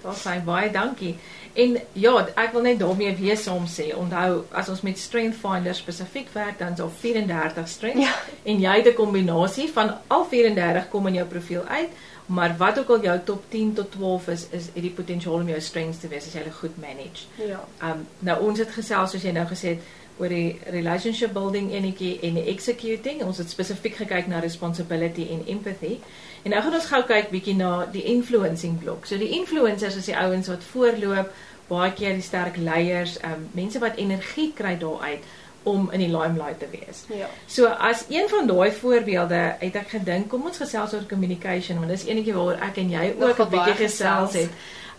Daar 0.03 0.19
sê 0.19 0.45
baie 0.45 0.71
dankie. 0.71 1.19
En 1.53 1.77
ja, 1.93 2.13
ek 2.35 2.55
wil 2.55 2.65
net 2.65 2.79
daarmee 2.81 3.13
weer 3.17 3.37
saam 3.37 3.67
sê, 3.69 3.91
onthou 3.97 4.45
as 4.57 4.71
ons 4.73 4.81
met 4.87 4.99
Strength 4.99 5.37
Finder 5.43 5.75
spesifiek 5.77 6.31
werk, 6.33 6.59
dan 6.59 6.73
is 6.73 6.81
daar 6.81 6.95
34 7.01 7.69
strengths 7.69 8.07
ja. 8.07 8.15
en 8.49 8.61
jy 8.61 8.77
het 8.79 8.89
'n 8.89 8.97
kombinasie 8.97 9.69
van 9.73 9.93
al 10.07 10.25
34 10.25 10.89
kom 10.89 11.07
in 11.07 11.21
jou 11.21 11.27
profiel 11.27 11.65
uit, 11.65 11.91
maar 12.27 12.57
wat 12.57 12.79
ook 12.79 12.89
al 12.89 13.03
jou 13.03 13.19
top 13.25 13.43
10 13.49 13.73
tot 13.73 13.91
12 13.91 14.29
is, 14.29 14.47
is 14.51 14.65
het 14.75 14.83
die 14.83 14.91
potensiaal 14.91 15.35
om 15.35 15.49
jou 15.49 15.61
strengths 15.61 15.99
te 15.99 16.09
wees 16.09 16.27
as 16.27 16.33
jy 16.33 16.39
hulle 16.39 16.55
goed 16.55 16.77
manage. 16.81 17.29
Ja. 17.37 17.61
Um 17.83 18.07
nou 18.19 18.41
ons 18.49 18.59
het 18.59 18.71
gesels 18.71 19.11
soos 19.11 19.23
jy 19.23 19.33
nou 19.33 19.47
gesê 19.47 19.77
het 19.77 19.81
oor 20.19 20.29
die 20.29 20.59
relationship 20.71 21.33
building 21.33 21.73
enetjie 21.73 22.19
en 22.23 22.35
die 22.35 22.49
executing. 22.53 23.23
Ons 23.23 23.39
het 23.39 23.51
spesifiek 23.51 23.97
gekyk 23.97 24.27
na 24.27 24.41
responsibility 24.45 25.27
en 25.31 25.47
empathy. 25.47 25.99
En 26.43 26.51
nou 26.51 26.63
gaan 26.63 26.75
ons 26.75 26.91
gou 26.91 27.03
kyk 27.07 27.31
bietjie 27.31 27.55
na 27.55 27.87
die 27.93 28.03
influencing 28.03 28.79
blok. 28.83 29.07
So 29.07 29.19
die 29.19 29.31
influencers 29.39 29.97
is 29.97 30.09
die 30.11 30.17
ouens 30.17 30.49
wat 30.51 30.65
voorloop, 30.73 31.31
baie 31.69 31.93
keer 31.93 32.19
die 32.19 32.27
sterk 32.27 32.57
leiers, 32.57 33.17
um, 33.25 33.47
mense 33.57 33.79
wat 33.79 34.01
energie 34.03 34.51
kry 34.57 34.75
daaruit 34.79 35.23
om 35.63 35.91
in 35.95 36.03
die 36.03 36.11
limelight 36.11 36.59
te 36.59 36.67
wees. 36.73 37.05
Ja. 37.07 37.29
So 37.47 37.67
as 37.67 38.05
een 38.09 38.29
van 38.29 38.47
daai 38.47 38.73
voorbeelde 38.73 39.41
het 39.61 39.79
ek 39.79 39.95
gedink, 39.95 40.29
kom 40.33 40.47
ons 40.51 40.59
gesels 40.59 40.95
oor 40.97 41.07
communication 41.09 41.79
want 41.79 41.93
dis 41.95 42.09
enetjie 42.09 42.35
waaroor 42.35 42.59
ek 42.67 42.81
en 42.83 42.91
jy 42.91 43.05
ook 43.19 43.39
'n 43.39 43.51
bietjie 43.55 43.79
gesels 43.85 44.35
het. 44.41 44.51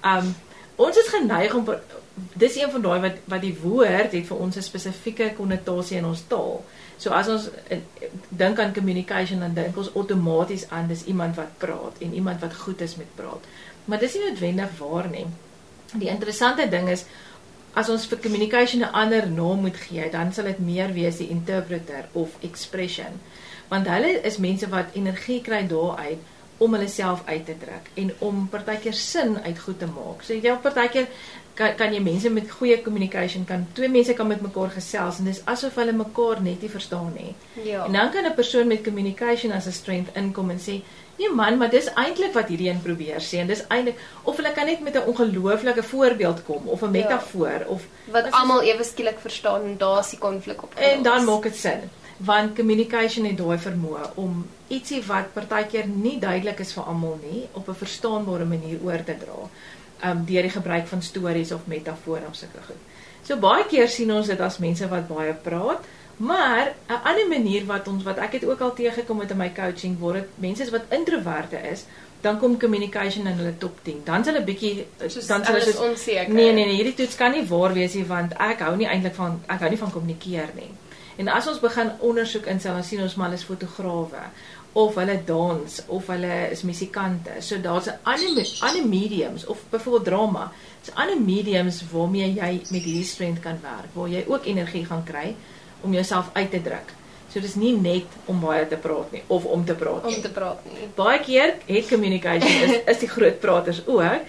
Um 0.04 0.36
ons 0.76 0.98
is 0.98 1.08
geneig 1.08 1.54
om 1.54 1.68
dis 2.34 2.56
een 2.56 2.72
van 2.72 2.82
daai 2.82 3.00
wat 3.02 3.18
wat 3.26 3.42
die 3.42 3.58
woord 3.62 4.12
het 4.12 4.26
vir 4.26 4.38
ons 4.38 4.56
'n 4.56 4.62
spesifieke 4.62 5.34
konnotasie 5.36 5.98
in 5.98 6.06
ons 6.06 6.24
taal. 6.28 6.64
So 7.04 7.12
as 7.12 7.28
ons 7.28 7.50
uh, 7.52 7.80
dink 8.32 8.60
aan 8.64 8.72
communication 8.72 9.44
dan 9.44 9.56
dink 9.58 9.78
ons 9.82 9.92
outomaties 9.92 10.70
aan 10.72 10.88
dis 10.88 11.04
iemand 11.12 11.36
wat 11.36 11.58
praat 11.60 12.00
en 12.00 12.16
iemand 12.16 12.40
wat 12.40 12.56
goed 12.64 12.82
is 12.86 12.96
met 12.96 13.10
praat. 13.18 13.44
Maar 13.86 14.00
dis 14.00 14.16
nie 14.16 14.24
noodwendig 14.30 14.78
waar 14.80 15.10
nie. 15.12 15.26
Die 16.00 16.08
interessante 16.08 16.70
ding 16.72 16.88
is 16.94 17.04
as 17.76 17.90
ons 17.90 18.06
vir 18.08 18.22
communication 18.24 18.86
'n 18.86 18.96
ander 19.04 19.28
naam 19.28 19.66
moet 19.66 19.78
gee, 19.78 20.10
dan 20.10 20.32
sal 20.34 20.46
dit 20.46 20.60
meer 20.60 20.94
wees 20.94 21.18
die 21.18 21.30
interpreter 21.30 22.08
of 22.14 22.38
expression. 22.40 23.20
Want 23.68 23.88
hulle 23.88 24.22
is 24.22 24.38
mense 24.38 24.70
wat 24.70 24.96
energie 24.96 25.42
kry 25.42 25.68
daaruit 25.68 26.22
om 26.58 26.74
hulle 26.74 26.88
self 26.88 27.22
uit 27.26 27.46
te 27.46 27.56
druk 27.58 27.90
en 27.94 28.12
om 28.20 28.48
partykeer 28.48 28.94
sin 28.94 29.38
uit 29.44 29.60
goed 29.60 29.80
te 29.80 29.90
maak. 29.90 30.24
So 30.24 30.34
jy 30.34 30.56
partykeer 30.62 31.08
kan 31.54 31.76
kan 31.78 31.94
jy 31.94 32.02
mense 32.02 32.30
met 32.34 32.50
goeie 32.52 32.80
communication 32.82 33.46
kan 33.46 33.68
twee 33.78 33.90
mense 33.90 34.14
kan 34.18 34.28
met 34.28 34.42
mekaar 34.42 34.74
gesels 34.74 35.20
en 35.22 35.30
dis 35.30 35.42
asof 35.54 35.78
hulle 35.82 35.94
mekaar 35.94 36.42
net 36.42 36.62
nie 36.62 36.70
verstaan 36.70 37.14
nie. 37.18 37.36
Ja. 37.64 37.86
En 37.86 37.94
dan 37.94 38.12
kan 38.12 38.26
'n 38.26 38.34
persoon 38.34 38.68
met 38.68 38.84
communication 38.84 39.52
as 39.52 39.68
'n 39.68 39.72
strength 39.72 40.16
inkom 40.16 40.50
en 40.50 40.60
sê, 40.60 40.82
"Nee 41.18 41.30
man, 41.30 41.58
maar 41.58 41.70
dis 41.70 41.94
eintlik 41.94 42.34
wat 42.34 42.48
hierdie 42.48 42.70
een 42.70 42.82
probeer 42.82 43.22
sê 43.22 43.38
en 43.40 43.48
dis 43.48 43.66
eintlik 43.68 43.98
of 44.24 44.36
hulle 44.36 44.52
kan 44.52 44.66
net 44.66 44.80
met 44.80 44.96
'n 44.96 45.08
ongelooflike 45.08 45.84
voorbeeld 45.84 46.44
kom 46.44 46.68
of 46.68 46.82
'n 46.82 46.86
ja. 46.86 46.92
metafoor 46.92 47.60
ja. 47.60 47.66
of 47.68 47.82
wat 48.06 48.32
almal 48.32 48.62
ewe 48.62 48.84
skielik 48.84 49.20
verstaan 49.20 49.62
en 49.64 49.78
daar's 49.78 50.10
die 50.10 50.20
konflik 50.20 50.64
op. 50.64 50.74
En 50.76 51.04
dan 51.04 51.26
maak 51.26 51.44
dit 51.44 51.56
sin 51.56 51.82
want 52.18 52.56
communication 52.56 53.26
het 53.26 53.38
daai 53.38 53.58
vermoë 53.58 54.10
om 54.16 54.46
ietsie 54.68 55.02
wat 55.08 55.34
partykeer 55.34 55.88
nie 55.88 56.20
duidelik 56.20 56.60
is 56.60 56.74
vir 56.74 56.84
almal 56.84 57.20
nie 57.22 57.48
op 57.54 57.68
'n 57.68 57.76
verstaanbare 57.76 58.46
manier 58.46 58.80
oor 58.84 59.04
te 59.04 59.18
dra 59.18 59.50
um 60.04 60.24
deur 60.28 60.42
die 60.48 60.54
gebruik 60.54 60.88
van 60.88 61.02
stories 61.02 61.52
of 61.52 61.68
metafore 61.72 62.28
of 62.30 62.36
sulke 62.36 62.64
goed. 62.68 62.80
So 63.24 63.40
baie 63.40 63.66
keer 63.72 63.88
sien 63.88 64.12
ons 64.12 64.28
dit 64.28 64.40
as 64.40 64.60
mense 64.60 64.88
wat 64.92 65.08
baie 65.08 65.34
praat, 65.34 65.84
maar 66.18 66.74
'n 66.90 67.04
ander 67.04 67.28
manier 67.28 67.66
wat 67.66 67.88
ons 67.88 68.04
wat 68.04 68.18
ek 68.18 68.32
het 68.32 68.46
ook 68.46 68.62
al 68.62 68.74
teëgekom 68.74 69.18
met 69.18 69.32
in 69.32 69.38
my 69.38 69.52
coaching 69.54 70.00
word 70.00 70.16
dit 70.16 70.30
mense 70.36 70.72
wat 70.72 70.90
introverte 70.90 71.58
is, 71.72 71.86
dan 72.22 72.40
kom 72.40 72.60
communication 72.60 73.28
in 73.28 73.38
hulle 73.38 73.58
top 73.58 73.80
10. 73.84 74.02
Dan 74.04 74.20
is 74.20 74.26
hulle 74.26 74.44
bietjie 74.44 74.88
dan 74.98 75.44
sal 75.44 75.56
hulle 75.56 75.90
onseker. 75.90 76.34
Nee 76.34 76.54
nee 76.54 76.66
nee, 76.66 76.76
hierdie 76.76 76.94
toets 76.94 77.16
kan 77.16 77.32
nie 77.32 77.44
waar 77.48 77.74
wees 77.74 77.94
nie 77.94 78.06
want 78.06 78.34
ek 78.34 78.60
hou 78.60 78.76
nie 78.76 78.88
eintlik 78.88 79.16
van 79.16 79.42
ek 79.48 79.60
hou 79.60 79.70
nie 79.70 79.82
van 79.82 79.92
kommunikeer 79.92 80.56
nie. 80.56 80.72
En 81.16 81.28
as 81.28 81.48
ons 81.48 81.60
begin 81.60 81.92
ondersoek 82.00 82.46
in 82.46 82.60
sal 82.60 82.80
ons 82.80 82.88
sien 82.88 83.02
ons 83.02 83.16
maar 83.16 83.34
is 83.34 83.44
fotograwe 83.44 84.24
of 84.74 84.96
hulle 84.96 85.22
dans 85.26 85.82
of 85.88 86.08
hulle 86.08 86.50
is 86.52 86.64
musikante. 86.64 87.32
So 87.40 87.62
daar's 87.62 87.88
'n 87.88 88.00
ander 88.04 88.46
ander 88.60 88.88
mediums 88.88 89.46
of 89.46 89.60
byvoorbeeld 89.70 90.06
drama. 90.06 90.52
Dit's 90.82 90.96
ander 90.96 91.22
mediums 91.22 91.84
waarmee 91.92 92.34
jy 92.34 92.62
met 92.70 92.82
hierdie 92.82 93.04
strength 93.04 93.42
kan 93.42 93.60
werk 93.62 93.94
waar 93.94 94.10
jy 94.10 94.26
ook 94.28 94.46
energie 94.46 94.86
gaan 94.86 95.04
kry 95.04 95.36
om 95.82 95.94
jouself 95.94 96.30
uit 96.34 96.52
te 96.52 96.62
druk. 96.62 96.94
So 97.30 97.40
dis 97.40 97.56
nie 97.56 97.74
net 97.78 98.06
om 98.26 98.40
baie 98.40 98.68
te 98.68 98.78
praat 98.78 99.12
nie 99.12 99.24
of 99.28 99.46
om 99.46 99.66
te 99.66 99.76
praat 99.76 100.06
nie. 100.06 100.16
om 100.16 100.22
te 100.22 100.30
praat 100.30 100.66
nie. 100.66 100.88
Baie 100.96 101.20
keer 101.20 101.56
het 101.66 101.88
communication 101.88 102.70
is 102.70 102.78
is 102.92 102.98
die 102.98 103.10
groot 103.10 103.40
praters 103.40 103.88
ook. 103.88 104.22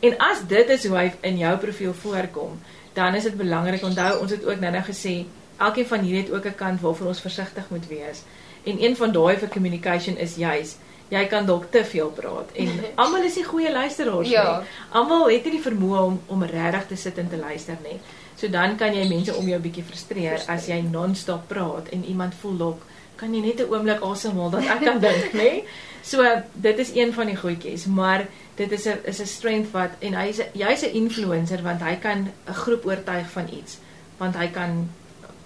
En 0.00 0.16
as 0.18 0.40
dit 0.48 0.68
is 0.68 0.86
hoe 0.86 0.96
hy 0.96 1.12
in 1.20 1.38
jou 1.38 1.56
profiel 1.58 1.94
voorkom, 1.94 2.60
dan 2.92 3.14
is 3.14 3.22
dit 3.22 3.36
belangrik 3.36 3.82
onthou 3.84 4.20
ons 4.20 4.30
het 4.30 4.44
ook 4.44 4.60
nou-nou 4.60 4.84
gesê 4.84 5.26
elkeen 5.60 5.86
van 5.86 6.00
hierdie 6.00 6.22
het 6.22 6.32
ook 6.32 6.46
'n 6.46 6.54
kant 6.54 6.80
waarvoor 6.80 7.06
ons 7.06 7.20
versigtig 7.20 7.70
moet 7.70 7.88
wees. 7.88 8.22
En 8.64 8.82
een 8.82 8.96
van 8.96 9.12
daai 9.12 9.36
vir 9.36 9.48
communication 9.48 10.16
is 10.16 10.36
juis 10.36 10.76
jy 11.10 11.26
kan 11.26 11.46
dalk 11.46 11.70
te 11.70 11.84
veel 11.84 12.08
praat 12.14 12.50
en 12.54 12.68
almal 13.02 13.22
is 13.24 13.34
nie 13.36 13.44
goeie 13.44 13.72
luisteraars 13.72 14.28
Ja. 14.28 14.58
nie. 14.58 14.66
Almal 14.92 15.28
het 15.30 15.44
nie 15.44 15.52
die 15.58 15.62
vermoë 15.70 15.98
om 16.06 16.20
om 16.26 16.42
regtig 16.44 16.86
te 16.86 16.96
sit 16.96 17.18
en 17.18 17.28
te 17.28 17.36
luister 17.36 17.76
nie. 17.82 17.98
So 18.36 18.48
dan 18.48 18.76
kan 18.76 18.94
jy 18.94 19.08
mense 19.08 19.34
om 19.34 19.48
jou 19.48 19.58
bietjie 19.60 19.82
frustreer 19.84 20.42
as 20.48 20.66
jy 20.66 20.80
non-stop 20.80 21.48
praat 21.48 21.88
en 21.92 22.04
iemand 22.04 22.34
voel 22.40 22.56
dalk 22.56 22.82
kan 23.16 23.34
jy 23.34 23.40
net 23.40 23.60
'n 23.60 23.72
oomblik 23.72 24.00
asemhaal 24.02 24.50
dat 24.50 24.64
ek 24.64 24.80
kan 24.84 25.00
dink, 25.06 25.32
nê? 25.32 25.64
So 26.02 26.22
dit 26.54 26.78
is 26.78 26.94
een 26.94 27.12
van 27.12 27.26
die 27.26 27.36
goedjies, 27.36 27.86
maar 27.86 28.26
dit 28.56 28.72
is 28.72 28.86
'n 28.86 28.98
is 29.04 29.20
'n 29.20 29.26
strength 29.26 29.70
wat 29.72 29.90
en 30.00 30.14
hy's 30.14 30.40
jy's 30.52 30.82
'n 30.82 30.94
influencer 30.94 31.62
want 31.62 31.80
hy 31.82 31.96
kan 31.96 32.18
'n 32.48 32.54
groep 32.54 32.86
oortuig 32.86 33.30
van 33.30 33.48
iets, 33.52 33.78
want 34.18 34.36
hy 34.36 34.46
kan 34.48 34.88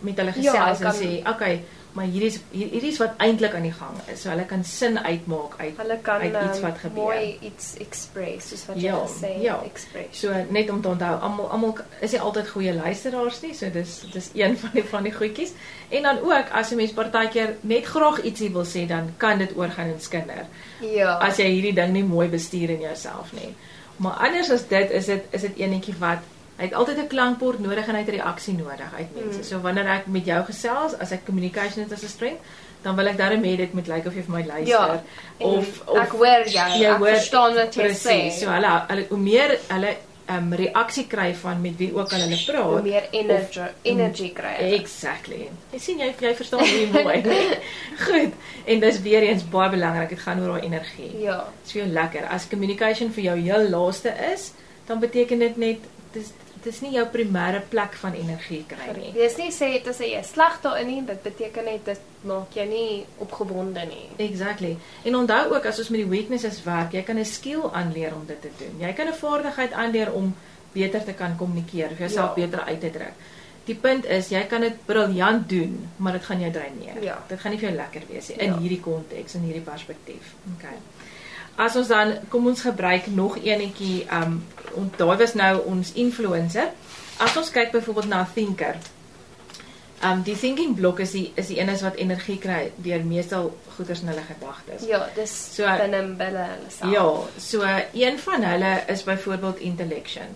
met 0.01 0.17
hulle 0.17 0.33
Ja, 0.37 0.53
gesels 0.53 0.79
en 0.79 0.85
kan- 0.85 0.95
sê, 1.03 1.29
"Okay, 1.29 1.65
maar 1.95 2.05
hierdie 2.11 2.27
is 2.29 2.41
hier- 2.51 2.69
hierdie 2.71 2.91
is 2.91 2.99
wat 2.99 3.15
eintlik 3.23 3.55
aan 3.55 3.63
die 3.63 3.73
gang 3.73 3.97
is." 4.13 4.23
So 4.23 4.29
hulle 4.31 4.45
kan 4.45 4.65
sin 4.65 4.99
uitmaak 4.99 5.55
uit 5.59 5.77
Hulle 5.77 5.99
kan 6.03 6.21
uit 6.21 6.37
iets 6.49 6.61
wat 6.61 6.79
gebeur. 6.79 7.03
mooi 7.05 7.39
iets 7.41 7.75
express 7.79 8.49
soos 8.49 8.67
wat 8.67 8.77
jy 8.77 8.83
Ja, 8.91 8.99
gesê 9.07 9.31
ja. 9.43 9.61
express. 9.65 10.21
So 10.21 10.33
net 10.51 10.71
om 10.71 10.81
te 10.83 10.89
onthou, 10.89 11.21
almal 11.21 11.51
almal 11.51 11.77
is 12.01 12.11
nie 12.11 12.21
altyd 12.21 12.49
goeie 12.49 12.75
luisteraars 12.75 13.41
nie, 13.43 13.55
so 13.55 13.71
dis 13.71 14.01
dis 14.13 14.31
een 14.35 14.57
van 14.63 14.71
die 14.73 14.85
van 14.85 15.03
die 15.03 15.13
goedjies. 15.13 15.53
En 15.89 16.03
dan 16.03 16.19
ook 16.19 16.45
as 16.53 16.71
'n 16.71 16.77
mens 16.77 16.93
partykeer 16.93 17.57
net 17.61 17.85
graag 17.85 18.23
ietsie 18.23 18.51
wil 18.51 18.65
sê, 18.67 18.87
dan 18.87 19.15
kan 19.17 19.39
dit 19.39 19.57
oorgaan 19.57 19.87
in 19.89 20.01
skinder. 20.01 20.47
Ja. 20.81 21.13
As 21.19 21.37
jy 21.37 21.47
hierdie 21.47 21.75
ding 21.75 21.93
nie 21.93 22.05
mooi 22.05 22.29
bestuur 22.29 22.71
in 22.71 22.81
jouself 22.81 23.33
nie. 23.33 23.55
Maar 23.97 24.13
anders 24.13 24.51
as 24.51 24.67
dit 24.69 24.91
is 24.91 25.05
dit 25.07 25.23
is 25.31 25.41
dit 25.41 25.57
enetjie 25.57 25.95
wat 25.99 26.19
hy 26.57 26.65
het 26.65 26.75
altyd 26.75 26.99
'n 26.99 27.07
klankbord 27.09 27.59
nodig 27.61 27.89
en 27.89 27.95
hy 27.95 28.01
het 28.01 28.09
reaksie 28.09 28.55
nodig 28.55 28.91
uit 28.99 29.15
mense. 29.15 29.39
Mm. 29.39 29.45
So 29.45 29.61
wanneer 29.61 29.87
ek 29.89 30.07
met 30.07 30.25
jou 30.25 30.45
gesels, 30.45 30.99
as 30.99 31.11
ek 31.13 31.25
communication 31.27 31.83
het 31.85 31.93
as 31.93 32.03
'n 32.03 32.09
strength, 32.09 32.41
dan 32.83 32.97
wil 32.97 33.07
ek 33.07 33.17
darem 33.17 33.43
hê 33.43 33.57
dit 33.57 33.73
moet 33.75 33.87
lyk 33.87 34.07
of 34.07 34.15
jy 34.15 34.23
vir 34.23 34.35
my 34.37 34.45
luister 34.47 34.69
Ja, 34.69 35.03
of 35.39 35.83
of 35.87 35.99
ek 35.99 36.09
hoor 36.11 36.45
jou, 36.47 36.69
jy 36.79 36.85
ek 36.91 36.99
hoor- 36.99 37.09
verstaan 37.09 37.55
wat 37.55 37.75
jy 37.75 37.83
Presies. 37.83 38.35
sê. 38.37 38.41
So 38.45 38.51
hulle 38.51 38.83
hulle 38.89 39.07
hoe 39.09 39.19
meer 39.19 39.59
hulle 39.69 39.97
um, 40.29 40.53
reaksie 40.53 41.07
kry 41.07 41.35
van 41.35 41.61
met 41.61 41.77
wie 41.77 41.93
ook 41.95 42.13
al 42.13 42.19
hulle 42.21 42.39
praat, 42.47 42.63
hoe 42.65 42.83
meer 42.83 43.09
energy 43.11 43.61
energy 43.83 44.33
kry. 44.33 44.55
hulle. 44.59 44.75
Exactly. 44.75 45.49
Jy 45.73 45.79
sien 45.79 45.99
jy 45.99 46.15
jy 46.21 46.35
verstaan 46.35 46.61
hoe 46.61 47.03
mooi. 47.03 47.23
Goed. 48.07 48.33
En 48.65 48.81
dis 48.81 49.01
weer 49.01 49.23
eens 49.23 49.49
baie 49.49 49.71
belangrik. 49.71 50.09
Dit 50.09 50.19
gaan 50.19 50.41
oor 50.41 50.49
daai 50.49 50.63
energie. 50.67 51.21
Ja. 51.21 51.45
Jou 51.67 51.87
lekker. 51.87 52.25
As 52.31 52.49
communication 52.49 53.11
vir 53.13 53.23
jou 53.25 53.39
heel 53.41 53.69
laaste 53.69 54.13
is, 54.33 54.53
dan 54.87 54.99
beteken 55.01 55.39
dit 55.39 55.57
net 55.57 55.79
dis 56.13 56.31
dis 56.65 56.81
nie 56.81 56.93
jou 56.97 57.05
primêre 57.13 57.61
plek 57.71 57.93
van 58.01 58.15
energie 58.15 58.65
kry 58.69 58.93
nie. 58.97 59.13
Dis 59.13 59.37
nie 59.37 59.51
sê 59.53 59.73
dit 59.73 59.87
is 59.87 59.99
jy 59.99 60.19
is 60.21 60.31
sleg 60.33 60.61
daarin 60.63 60.87
nie, 60.87 61.03
dit 61.07 61.23
beteken 61.23 61.65
net 61.65 61.85
dit 61.85 62.01
maak 62.25 62.55
jou 62.57 62.67
nie 62.67 63.05
opgewonde 63.19 63.85
nie. 63.87 64.09
Exactly. 64.17 64.77
En 65.05 65.17
onthou 65.17 65.55
ook 65.55 65.67
as 65.67 65.79
ons 65.79 65.89
met 65.91 66.01
die 66.01 66.09
weaknesses 66.11 66.63
werk, 66.65 66.93
jy 66.93 67.03
kan 67.03 67.19
'n 67.19 67.25
skill 67.25 67.69
aanleer 67.73 68.15
om 68.15 68.25
dit 68.27 68.41
te 68.41 68.51
doen. 68.59 68.81
Jy 68.81 68.93
kan 68.93 69.07
'n 69.09 69.13
vaardigheid 69.15 69.73
aanleer 69.73 70.13
om 70.13 70.35
beter 70.73 71.05
te 71.05 71.13
kan 71.13 71.37
kommunikeer 71.37 71.91
of 71.93 71.99
jouself 71.99 72.37
Ja. 72.37 72.47
beter 72.47 72.61
uit 72.65 72.81
te 72.81 72.91
druk. 72.91 73.13
Die 73.65 73.75
punt 73.75 74.05
is 74.07 74.29
jy 74.29 74.43
kan 74.47 74.61
dit 74.61 74.85
briljant 74.87 75.49
doen, 75.49 75.89
maar 75.97 76.13
dit 76.13 76.25
gaan 76.25 76.41
jou 76.41 76.51
dreineer. 76.53 77.03
Ja. 77.03 77.25
Dit 77.29 77.41
gaan 77.41 77.51
nie 77.53 77.59
vir 77.61 77.69
jou 77.69 77.77
lekker 77.79 78.03
wees 78.09 78.29
nie 78.29 78.37
in 78.39 78.53
Ja. 78.53 78.59
hierdie 78.59 78.81
konteks 78.81 79.35
en 79.35 79.41
hierdie 79.41 79.63
perspektief. 79.63 80.35
Okay. 80.59 80.77
As 81.57 81.77
ons 81.77 81.89
dan 81.89 82.15
kom 82.29 82.47
ons 82.47 82.61
gebruik 82.61 83.07
nog 83.07 83.39
enetjie, 83.39 84.07
um 84.13 84.45
ons 84.77 84.97
daai 84.97 85.17
was 85.17 85.35
nou 85.35 85.63
ons 85.67 85.93
influencer. 85.95 86.69
As 87.19 87.37
ons 87.37 87.51
kyk 87.51 87.73
byvoorbeeld 87.73 88.09
na 88.09 88.21
'n 88.23 88.33
thinker. 88.35 88.77
Um 90.03 90.23
die 90.23 90.37
thinking 90.37 90.75
block 90.77 91.01
is 91.01 91.11
die 91.13 91.33
is 91.35 91.47
die 91.47 91.59
een 91.61 91.69
is 91.69 91.83
wat 91.83 91.95
energie 91.95 92.39
kry 92.39 92.73
deur 92.77 93.05
meestal 93.05 93.57
goeders 93.77 94.01
in 94.01 94.09
hulle 94.09 94.23
gedagtes. 94.29 94.87
Ja, 94.89 95.09
dis 95.15 95.55
So- 95.55 95.77
binne 95.79 96.03
binne 96.17 96.47
hulle 96.51 96.71
self. 96.71 96.93
Ja, 96.93 97.21
so 97.39 97.63
een 97.93 98.19
van 98.19 98.43
hulle 98.43 98.83
is 98.89 99.03
byvoorbeeld 99.03 99.59
intellection. 99.59 100.27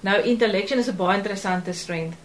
Nou 0.00 0.22
intellection 0.22 0.78
is 0.78 0.88
'n 0.88 0.96
baie 0.96 1.16
interessante 1.16 1.72
strength 1.72 2.16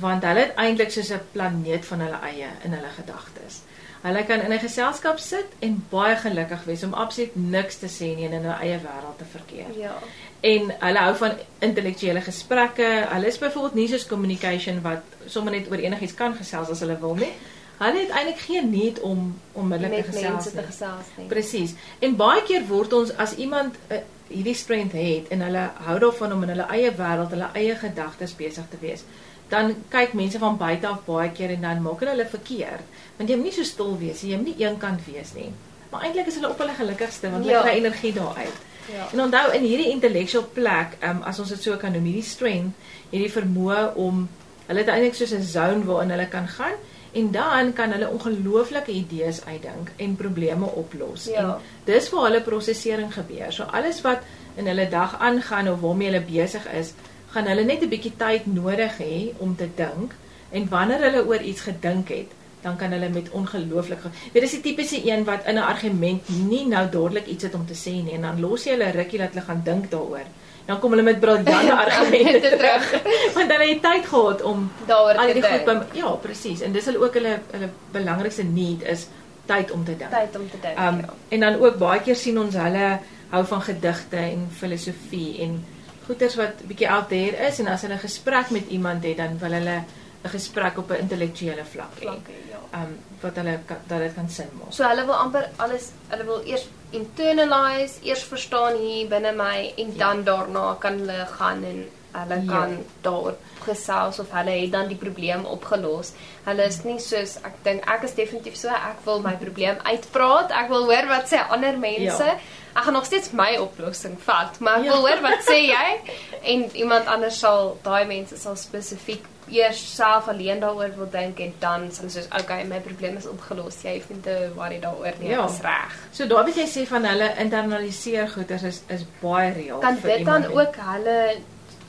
want 0.00 0.24
hulle 0.24 0.40
het 0.46 0.56
eintlik 0.56 0.90
soos 0.90 1.12
'n 1.12 1.20
planeet 1.32 1.84
van 1.86 2.00
hulle 2.00 2.18
eie 2.22 2.48
in 2.64 2.72
hulle 2.72 2.92
gedagtes. 2.96 3.62
Hulle 4.02 4.24
kan 4.24 4.40
in 4.40 4.52
'n 4.52 4.58
geselskap 4.58 5.18
sit 5.18 5.46
en 5.58 5.84
baie 5.90 6.16
gelukkig 6.16 6.64
wees 6.64 6.82
om 6.82 6.92
absoluut 6.92 7.36
niks 7.36 7.76
te 7.76 7.86
sê 7.86 8.16
nie 8.16 8.26
en 8.26 8.32
in 8.32 8.42
hulle 8.42 8.58
eie 8.60 8.78
wêreld 8.78 9.18
te 9.18 9.24
verkeer. 9.24 9.78
Ja. 9.78 9.94
En 10.40 10.74
hulle 10.78 10.98
hou 10.98 11.16
van 11.16 11.32
intellektuele 11.58 12.20
gesprekke. 12.20 13.06
Hulle 13.08 13.26
is 13.26 13.38
byvoorbeeld 13.38 13.74
nie 13.74 13.88
soos 13.88 14.06
communication 14.06 14.82
wat 14.82 15.02
sommer 15.26 15.52
net 15.52 15.70
oor 15.70 15.78
enigiets 15.78 16.14
kan 16.14 16.34
gesels 16.34 16.68
as 16.68 16.80
hulle 16.80 16.98
wil 16.98 17.14
nie. 17.14 17.32
Hulle 17.78 17.98
het 17.98 18.10
eintlik 18.10 18.38
geen 18.38 18.70
need 18.70 19.00
om 19.00 19.40
onmiddellik 19.52 20.04
te 20.04 20.12
gesels 20.12 20.32
mense 20.32 20.50
te 20.50 20.56
nie. 20.56 20.66
gesels 20.66 21.06
nie. 21.16 21.26
Presies. 21.26 21.74
En 21.98 22.16
baie 22.16 22.42
keer 22.42 22.66
word 22.66 22.92
ons 22.92 23.16
as 23.16 23.34
iemand 23.34 23.74
uh, 23.88 23.96
hierdie 24.28 24.54
strength 24.54 24.92
het 24.92 25.28
en 25.28 25.40
hulle 25.40 25.70
hou 25.86 25.98
daarvan 25.98 26.32
om 26.32 26.42
in 26.42 26.48
hulle 26.48 26.66
eie 26.70 26.90
wêreld, 26.90 27.30
hulle 27.30 27.50
eie 27.54 27.76
gedagtes 27.76 28.34
besig 28.34 28.64
te 28.70 28.76
wees, 28.80 29.04
dan 29.52 29.74
kyk 29.92 30.14
mense 30.16 30.38
van 30.40 30.56
buite 30.60 30.88
af 30.88 31.04
baie 31.06 31.30
keer 31.36 31.50
en 31.56 31.60
dan 31.66 31.82
maak 31.84 32.00
hulle 32.00 32.14
hulle 32.16 32.26
verkeerd. 32.30 32.84
Want 33.18 33.28
jy 33.30 33.36
moet 33.36 33.44
nie 33.50 33.56
so 33.58 33.62
stil 33.68 33.94
wees 34.00 34.22
nie, 34.22 34.30
jy 34.32 34.36
moet 34.40 34.46
nie 34.52 34.64
eenkant 34.66 35.00
wees 35.06 35.34
nie. 35.36 35.50
Maar 35.92 36.06
eintlik 36.08 36.26
is 36.32 36.38
hulle 36.40 36.48
op 36.54 36.58
hulle 36.62 36.76
gelukkigste 36.78 37.30
want 37.30 37.44
hulle 37.44 37.58
Ja. 37.58 37.62
kry 37.66 37.74
energie 37.82 38.12
daaruit. 38.16 38.60
Ja. 38.90 39.04
En 39.12 39.20
onthou 39.20 39.52
in 39.54 39.62
hierdie 39.62 39.90
intellectual 39.92 40.46
plek, 40.52 40.96
um, 41.04 41.20
as 41.22 41.38
ons 41.38 41.48
dit 41.48 41.62
so 41.62 41.76
kan 41.76 41.92
noem, 41.92 42.04
hierdie 42.08 42.22
strength, 42.26 42.74
hierdie 43.10 43.30
vermoë 43.30 43.94
om 43.94 44.24
hulle 44.66 44.78
het 44.80 44.88
eintlik 44.88 45.14
soos 45.14 45.32
'n 45.36 45.42
zone 45.42 45.84
waarin 45.84 46.10
hulle 46.10 46.26
kan 46.28 46.48
gaan 46.48 46.74
en 47.12 47.30
dan 47.30 47.72
kan 47.72 47.92
hulle 47.92 48.08
ongelooflike 48.08 48.90
idees 48.90 49.44
uitdink 49.44 49.90
en 49.96 50.16
probleme 50.16 50.66
oplos. 50.66 51.24
Ja. 51.28 51.38
En 51.38 51.54
dis 51.84 52.10
waar 52.10 52.24
hulle 52.30 52.40
prosesering 52.40 53.12
gebeur. 53.14 53.52
So 53.52 53.62
alles 53.64 54.00
wat 54.00 54.18
in 54.56 54.66
hulle 54.66 54.88
dag 54.88 55.18
aangaan 55.20 55.68
of 55.68 55.80
waarmee 55.80 56.10
hulle 56.10 56.24
besig 56.24 56.66
is, 56.72 56.92
gaan 57.32 57.48
hulle 57.48 57.64
net 57.64 57.82
'n 57.82 57.88
bietjie 57.88 58.16
tyd 58.16 58.46
nodig 58.46 58.98
hê 58.98 59.32
om 59.38 59.56
te 59.56 59.68
dink 59.76 60.14
en 60.50 60.68
wanneer 60.68 61.00
hulle 61.00 61.26
oor 61.26 61.40
iets 61.40 61.60
gedink 61.60 62.08
het, 62.08 62.30
dan 62.62 62.76
kan 62.76 62.92
hulle 62.92 63.08
met 63.08 63.30
ongelooflik 63.30 63.98
weet 64.32 64.44
dis 64.44 64.50
die 64.50 64.60
tipiese 64.60 65.00
een 65.08 65.24
wat 65.24 65.46
in 65.46 65.54
'n 65.54 65.68
argument 65.72 66.28
nie 66.28 66.66
nou 66.66 66.84
dadelik 66.90 67.26
iets 67.26 67.42
het 67.42 67.54
om 67.54 67.66
te 67.66 67.74
sê 67.74 67.94
nie 68.04 68.14
en 68.14 68.22
dan 68.22 68.40
los 68.40 68.64
jy 68.64 68.70
hulle 68.70 68.90
rukkie 68.90 69.18
dat 69.18 69.28
hulle 69.32 69.44
gaan 69.44 69.62
dink 69.64 69.90
daaroor. 69.90 70.28
Dan 70.66 70.78
kom 70.78 70.90
hulle 70.90 71.02
met 71.02 71.20
briljante 71.20 71.74
argumente 71.84 72.50
terug. 72.60 73.02
Want 73.34 73.50
hulle 73.52 73.68
het 73.68 73.82
tyd 73.82 74.06
gehad 74.06 74.42
om 74.42 74.70
Daaroor 74.86 75.14
te 75.14 75.42
goed 75.42 75.66
dink. 75.66 75.90
by 75.92 75.98
ja, 75.98 76.10
presies. 76.10 76.60
En 76.60 76.72
dis 76.72 76.84
hulle 76.84 76.98
ook 76.98 77.14
hulle 77.14 77.40
hulle 77.50 77.68
belangrikste 77.90 78.42
need 78.42 78.82
is 78.82 79.06
tyd 79.46 79.70
om 79.70 79.84
te 79.84 79.96
dink. 79.96 80.10
Tyd 80.10 80.36
om 80.38 80.50
te 80.50 80.56
dink. 80.60 80.78
Um 80.78 81.00
ja. 81.00 81.14
en 81.28 81.40
dan 81.40 81.60
ook 81.60 81.78
baie 81.78 82.00
keer 82.00 82.16
sien 82.16 82.38
ons 82.38 82.54
hulle 82.54 82.98
hou 83.32 83.44
van 83.44 83.62
gedigte 83.62 84.16
en 84.16 84.48
filosofie 84.58 85.40
en 85.40 85.64
goeters 86.06 86.34
wat 86.36 86.62
bietjie 86.66 86.88
out 86.90 87.08
there 87.08 87.36
is 87.48 87.58
en 87.60 87.66
as 87.68 87.82
hulle 87.82 87.94
'n 87.94 87.98
gesprek 88.08 88.50
met 88.50 88.68
iemand 88.68 89.04
het 89.04 89.16
dan 89.16 89.38
wil 89.38 89.52
hulle 89.52 89.84
'n 90.24 90.28
gesprek 90.28 90.78
op 90.78 90.90
'n 90.90 91.00
intellektuele 91.04 91.64
vlak 91.64 91.98
hê. 92.00 92.04
Ja. 92.04 92.58
Um 92.82 92.98
wat 93.20 93.36
hulle 93.36 93.58
dat 93.86 93.98
dit 93.98 94.14
kan 94.14 94.28
sin 94.28 94.48
maak. 94.58 94.72
So 94.72 94.84
hulle 94.84 95.04
wil 95.04 95.14
amper 95.14 95.48
alles 95.56 95.90
hulle 96.08 96.24
wil 96.24 96.42
eers 96.44 96.68
internalize, 96.90 97.94
eers 98.02 98.22
verstaan 98.22 98.76
hier 98.76 99.08
binne 99.08 99.32
my 99.32 99.72
en 99.76 99.96
dan 99.96 100.24
daarna 100.24 100.76
kan 100.80 100.98
hulle 100.98 101.26
gaan 101.38 101.64
en 101.64 101.88
hulle 102.12 102.42
Ja. 102.44 102.52
kan 102.52 102.84
daaroor 103.00 103.36
gesels 103.64 104.18
of 104.18 104.30
hulle 104.30 104.50
het 104.50 104.72
dan 104.72 104.88
die 104.88 104.96
probleem 104.96 105.44
opgelos. 105.44 106.12
Hulle 106.44 106.62
is 106.64 106.82
nie 106.84 106.98
soos 106.98 107.36
ek 107.36 107.54
dink 107.62 107.84
ek 107.90 108.02
is 108.02 108.14
definitief 108.14 108.56
so 108.56 108.68
ek 108.68 109.04
wil 109.04 109.20
my 109.20 109.36
probleem 109.36 109.76
uitpraat. 109.82 110.50
Ek 110.50 110.68
wil 110.68 110.84
hoor 110.84 111.06
wat 111.08 111.28
sê 111.32 111.38
ander 111.48 111.78
mense. 111.78 112.24
Ja. 112.24 112.38
Ek 112.74 112.82
gaan 112.84 112.92
nog 112.92 113.04
steeds 113.04 113.30
my 113.32 113.56
oplossing 113.60 114.16
vat, 114.24 114.58
maar 114.60 114.78
ek 114.78 114.84
Ja. 114.84 114.92
wil 114.92 115.00
hoor 115.08 115.20
wat 115.22 115.42
sê 115.48 115.58
jy 115.68 116.00
en 116.42 116.70
iemand 116.76 117.06
anders 117.06 117.38
sal 117.38 117.78
daai 117.82 118.04
mense 118.06 118.36
sal 118.36 118.56
spesifiek 118.56 119.24
eers 119.50 119.94
self 119.96 120.28
alleen 120.28 120.60
daaroor 120.60 120.94
wil 120.96 121.08
dink 121.10 121.38
en 121.40 121.52
dan 121.58 121.90
sal 121.92 122.08
soos 122.10 122.28
okay, 122.40 122.64
my 122.64 122.78
probleem 122.80 123.16
is 123.16 123.26
opgelos. 123.26 123.82
Jy 123.82 123.94
hoef 123.98 124.08
nie 124.08 124.20
te 124.20 124.36
worry 124.56 124.78
daaroor 124.80 125.12
nie. 125.18 125.28
Ja. 125.28 125.42
Dit 125.46 125.50
is 125.54 125.60
reg. 125.60 125.96
So 126.12 126.26
daar 126.26 126.44
wat 126.44 126.56
jy 126.56 126.66
sê 126.66 126.86
van 126.88 127.04
hulle 127.04 127.34
internaliseer 127.38 128.28
goeters 128.28 128.62
is 128.62 128.82
is 128.88 129.04
baie 129.20 129.52
reël 129.52 129.78
Kan 129.78 129.98
dit 130.02 130.24
dan 130.24 130.42
en- 130.44 130.52
ook 130.52 130.76
hulle 130.76 131.36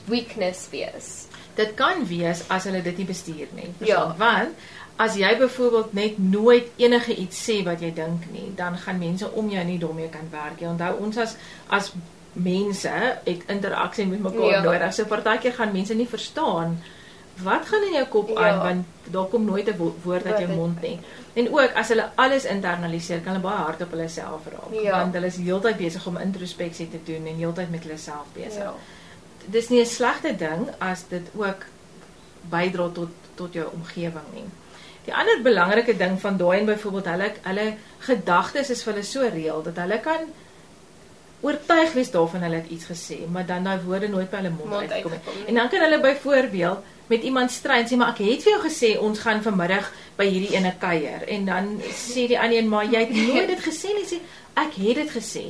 weakness 0.04 0.68
wees? 0.70 1.26
Dit 1.54 1.74
kan 1.78 2.06
wees 2.06 2.42
as 2.50 2.64
hulle 2.64 2.82
dit 2.82 2.96
nie 2.98 3.06
bestuur 3.06 3.46
nie. 3.54 3.70
Ja. 3.78 3.86
Verstaan? 3.86 4.16
Want 4.18 4.54
as 4.96 5.14
jy 5.16 5.36
byvoorbeeld 5.38 5.92
net 5.92 6.18
nooit 6.18 6.66
enige 6.76 7.14
iets 7.16 7.50
sê 7.50 7.62
wat 7.64 7.80
jy 7.80 7.92
dink 7.94 8.30
nie, 8.32 8.52
dan 8.56 8.76
gaan 8.78 8.98
mense 8.98 9.30
om 9.32 9.48
jou 9.50 9.64
nie 9.64 9.78
daarmee 9.78 10.08
kan 10.08 10.28
werk 10.30 10.60
nie. 10.60 10.68
Onthou 10.68 10.96
ons 11.00 11.16
as 11.18 11.36
as 11.68 11.92
mense 12.32 12.88
het 13.24 13.42
interaksie 13.46 14.06
met 14.06 14.20
mekaar 14.22 14.50
Ja. 14.50 14.60
nodig. 14.62 14.94
So 14.94 15.04
partykeer 15.04 15.52
gaan 15.52 15.72
mense 15.72 15.94
nie 15.94 16.06
verstaan 16.08 16.82
wat 17.42 17.66
gaan 17.66 17.82
in 17.82 17.92
jou 17.92 18.06
kop 18.06 18.28
Ja. 18.28 18.34
aan 18.48 18.58
want 18.58 18.86
daar 19.10 19.26
kom 19.26 19.44
nooit 19.44 19.68
'n 19.68 19.76
wo- 19.76 19.94
woord 20.02 20.26
uit 20.26 20.38
jou 20.38 20.50
mond 20.52 20.80
nie. 20.82 20.98
En 21.32 21.52
ook 21.52 21.72
as 21.74 21.88
hulle 21.88 22.10
alles 22.14 22.44
internaliseer, 22.44 23.20
kan 23.20 23.32
hulle 23.32 23.42
baie 23.42 23.56
hard 23.64 23.82
op 23.82 23.90
hulle 23.90 24.08
self 24.08 24.40
raak 24.46 24.82
Ja. 24.82 24.90
want 25.00 25.14
hulle 25.14 25.26
is 25.26 25.36
heeltyd 25.36 25.76
besig 25.76 26.06
om 26.06 26.16
introspeksie 26.16 26.88
te 26.90 26.98
doen 27.04 27.26
en 27.26 27.36
heeltyd 27.36 27.70
met 27.70 27.82
hulle 27.82 27.98
self 27.98 28.26
besig. 28.32 28.62
Ja. 28.62 28.74
Dis 29.46 29.68
nie 29.68 29.80
'n 29.80 29.86
slegte 29.86 30.36
ding 30.36 30.68
as 30.78 31.04
dit 31.08 31.26
ook 31.36 31.64
bydra 32.50 32.88
tot 32.92 33.08
tot 33.34 33.52
jou 33.52 33.66
omgewing 33.72 34.28
nie. 34.34 34.44
Die 35.04 35.14
ander 35.14 35.42
belangrike 35.42 35.96
ding 35.96 36.20
van 36.20 36.36
daai 36.36 36.58
en 36.58 36.66
byvoorbeeld 36.66 37.04
hulle 37.12 37.32
hulle 37.42 37.74
gedagtes 37.98 38.70
is 38.70 38.82
vir 38.82 38.92
hulle 38.92 39.04
so 39.04 39.28
reël 39.28 39.62
dat 39.62 39.76
hulle 39.76 40.00
kan 40.00 40.24
oortuig 41.44 41.92
wees 41.92 42.10
daarvan 42.10 42.40
hulle 42.46 42.56
het 42.62 42.70
iets 42.72 42.86
gesê, 42.88 43.18
maar 43.28 43.46
dan 43.46 43.64
daai 43.64 43.80
woorde 43.84 44.08
nooit 44.08 44.30
by 44.30 44.36
hulle 44.40 44.50
mond, 44.54 44.70
Mond 44.70 44.92
uitkom 44.92 45.12
nie. 45.12 45.44
En 45.46 45.54
dan 45.60 45.68
kan 45.68 45.80
hulle 45.84 46.00
byvoorbeeld 46.00 46.78
met 47.06 47.22
iemand 47.22 47.50
stry 47.52 47.82
en 47.82 47.88
sê 47.90 47.96
maar 48.00 48.14
ek 48.14 48.22
het 48.24 48.42
vir 48.46 48.52
jou 48.54 48.60
gesê 48.64 48.94
ons 48.98 49.18
gaan 49.20 49.42
vanmiddag 49.44 49.90
by 50.16 50.24
hierdie 50.24 50.54
ene 50.56 50.72
kuier 50.80 51.26
en 51.28 51.44
dan 51.44 51.68
sê 51.92 52.24
die 52.30 52.38
ander 52.40 52.58
een 52.62 52.68
maar 52.72 52.88
jy 52.88 53.02
het 53.04 53.12
nooit 53.12 53.50
dit 53.52 53.60
gesê 53.66 53.92
nie 53.98 54.06
sê 54.08 54.20
ek 54.56 54.78
het 54.80 54.96
dit 55.02 55.10
gesê. 55.10 55.44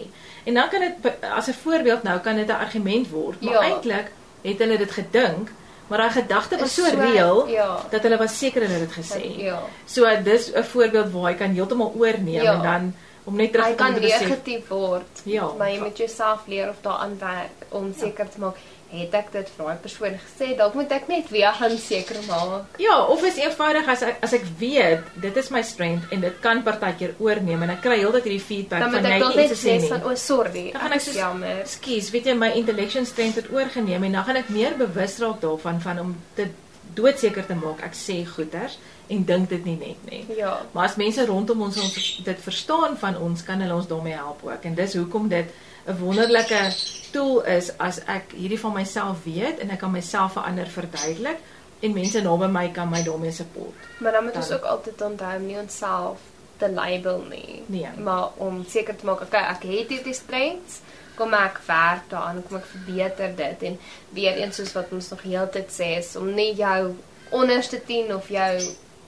En 0.45 0.55
dan 0.59 0.69
kan 0.73 0.81
dit 0.81 1.13
as 1.31 1.49
'n 1.49 1.61
voorbeeld 1.63 2.03
nou 2.03 2.19
kan 2.21 2.37
dit 2.37 2.49
'n 2.49 2.59
argument 2.67 3.09
word, 3.11 3.41
maar 3.41 3.53
Ja. 3.55 3.61
eintlik 3.71 4.11
het 4.43 4.59
hulle 4.59 4.79
dit 4.79 4.91
gedink, 4.91 5.51
maar 5.87 5.99
daai 5.99 6.11
gedagte 6.11 6.57
was 6.59 6.75
so 6.75 6.85
so- 6.85 6.97
reël 6.97 7.49
ja. 7.49 7.79
dat 7.91 8.03
hulle 8.03 8.17
was 8.17 8.39
seker 8.39 8.63
hulle 8.63 8.75
het 8.75 8.89
dit 8.89 9.05
gesê. 9.05 9.37
Ja. 9.37 9.59
So 9.85 10.07
dis 10.23 10.53
'n 10.53 10.63
voorbeeld 10.65 11.13
waar 11.13 11.31
hy 11.31 11.35
kan 11.35 11.51
heeltemal 11.51 11.93
oorneem 11.99 12.43
Ja. 12.43 12.53
en 12.55 12.63
dan 12.63 12.95
om 13.25 13.37
net 13.37 13.53
terug 13.53 13.67
Hy 13.67 13.73
te 13.73 13.77
kom 13.77 13.87
kan 13.87 13.95
te 13.95 14.01
besef 14.01 14.21
negatief 14.21 14.69
word. 14.69 15.21
Ja. 15.25 15.51
Maar 15.59 15.71
jy 15.71 15.79
moet 15.79 15.97
jouself 15.97 16.41
leer 16.47 16.69
of 16.69 16.77
daaraan 16.81 17.17
werk 17.19 17.57
om 17.69 17.95
seker 17.99 18.29
te 18.29 18.39
maak 18.41 18.57
het 19.01 19.15
ek 19.19 19.33
dit 19.33 19.51
vir 19.57 19.67
daai 19.67 19.77
persoon 19.83 20.17
gesê, 20.23 20.49
dalk 20.59 20.75
moet 20.79 20.93
ek 20.93 21.09
net 21.09 21.31
weer 21.35 21.53
gaan 21.59 21.77
seker 21.79 22.17
maak. 22.29 22.79
Ja, 22.83 22.97
of 23.11 23.23
is 23.27 23.37
eenvoudig 23.43 23.89
as 23.89 24.03
ek 24.03 24.23
as 24.25 24.33
ek 24.39 24.45
weet 24.59 25.05
dit 25.23 25.37
is 25.43 25.51
my 25.51 25.63
strength 25.63 26.13
en 26.13 26.21
dit 26.25 26.41
kan 26.45 26.63
partykeer 26.67 27.15
oorneem 27.19 27.63
en 27.67 27.75
ek 27.77 27.83
kry 27.87 27.99
heeltyd 28.03 28.25
hierdie 28.29 28.41
feedback 28.47 28.81
Dan 28.87 28.97
van 28.97 29.05
jy 29.11 29.21
iets 29.45 29.55
te 29.55 29.61
sê 29.67 29.79
nie. 29.81 29.89
van 29.93 30.05
o, 30.05 30.15
sorry. 30.15 30.67
Dan 30.73 30.81
gaan 30.87 30.97
ek 30.99 31.07
soos 31.07 31.21
jammer. 31.21 31.63
Ekskuus, 31.65 32.11
weet 32.15 32.27
jy 32.31 32.35
my 32.39 32.51
intellectual 32.59 33.05
strength 33.07 33.43
het 33.43 33.51
oorgeneem 33.53 34.05
en 34.11 34.19
dan 34.21 34.25
gaan 34.25 34.43
ek 34.43 34.49
meer 34.55 34.77
bewus 34.79 35.19
raak 35.19 35.41
daarvan 35.45 35.81
van 35.81 35.99
om 36.05 36.17
dit 36.37 36.61
doodseker 36.95 37.47
te 37.47 37.55
maak 37.59 37.81
ek 37.83 37.95
sê 37.97 38.21
goeters 38.29 38.77
en 39.13 39.25
dink 39.29 39.49
dit 39.51 39.65
nie 39.65 39.77
net 39.77 40.05
nie. 40.09 40.23
Ja. 40.39 40.55
Maar 40.73 40.89
as 40.89 40.97
mense 40.97 41.25
rondom 41.29 41.63
ons 41.67 41.77
ons 41.81 41.97
dit 42.25 42.39
verstaan 42.47 42.97
van 43.01 43.19
ons, 43.21 43.43
kan 43.45 43.61
hulle 43.61 43.75
ons 43.77 43.89
daarmee 43.91 44.17
help 44.17 44.41
ook. 44.47 44.65
En 44.65 44.75
dis 44.79 44.95
hoekom 44.97 45.29
dit 45.29 45.51
'n 45.87 45.99
wonderlike 46.01 46.73
tool 47.13 47.41
is 47.45 47.71
as 47.79 47.99
ek 48.07 48.33
hierdie 48.33 48.59
van 48.61 48.73
myself 48.73 49.17
weet 49.25 49.59
en 49.59 49.71
ek 49.71 49.79
kan 49.79 49.91
myself 49.91 50.33
verander 50.33 50.67
verduidelik 50.67 51.39
en 51.81 51.93
mense 51.93 52.21
naby 52.23 52.47
my 52.47 52.69
kan 52.71 52.89
my 52.91 53.03
daarmee 53.03 53.31
support. 53.33 53.75
Maar 53.99 54.13
dan 54.13 54.25
moet 54.25 54.37
ons 54.37 54.49
Dan- 54.49 54.57
ook 54.59 54.65
altyd 54.65 55.03
onthou 55.03 55.39
nie 55.41 55.57
onsself 55.59 56.19
te 56.57 56.71
label 56.71 57.25
nie. 57.31 57.63
Nee. 57.67 57.89
Maar 57.99 58.29
om 58.37 58.65
seker 58.69 58.97
te 58.97 59.05
maak, 59.05 59.21
okay, 59.21 59.43
ek 59.43 59.63
het 59.63 59.89
hierdie 59.89 60.15
strengths, 60.15 60.81
kom 61.15 61.35
ek 61.35 61.61
werk 61.67 62.09
daaraan, 62.09 62.43
kom 62.49 62.57
ek 62.57 62.65
verbeter 62.67 63.37
dit 63.37 63.63
en 63.63 63.79
weer 64.11 64.35
eens 64.37 64.57
soos 64.57 64.73
wat 64.73 64.87
ons 64.93 65.09
nog 65.11 65.23
heeltyd 65.23 65.69
sê 65.71 65.99
is 65.99 66.17
om 66.17 66.35
nie 66.35 66.55
jou 66.55 66.95
onderste 67.31 67.81
10 67.85 68.15
of 68.15 68.29
jou 68.29 68.61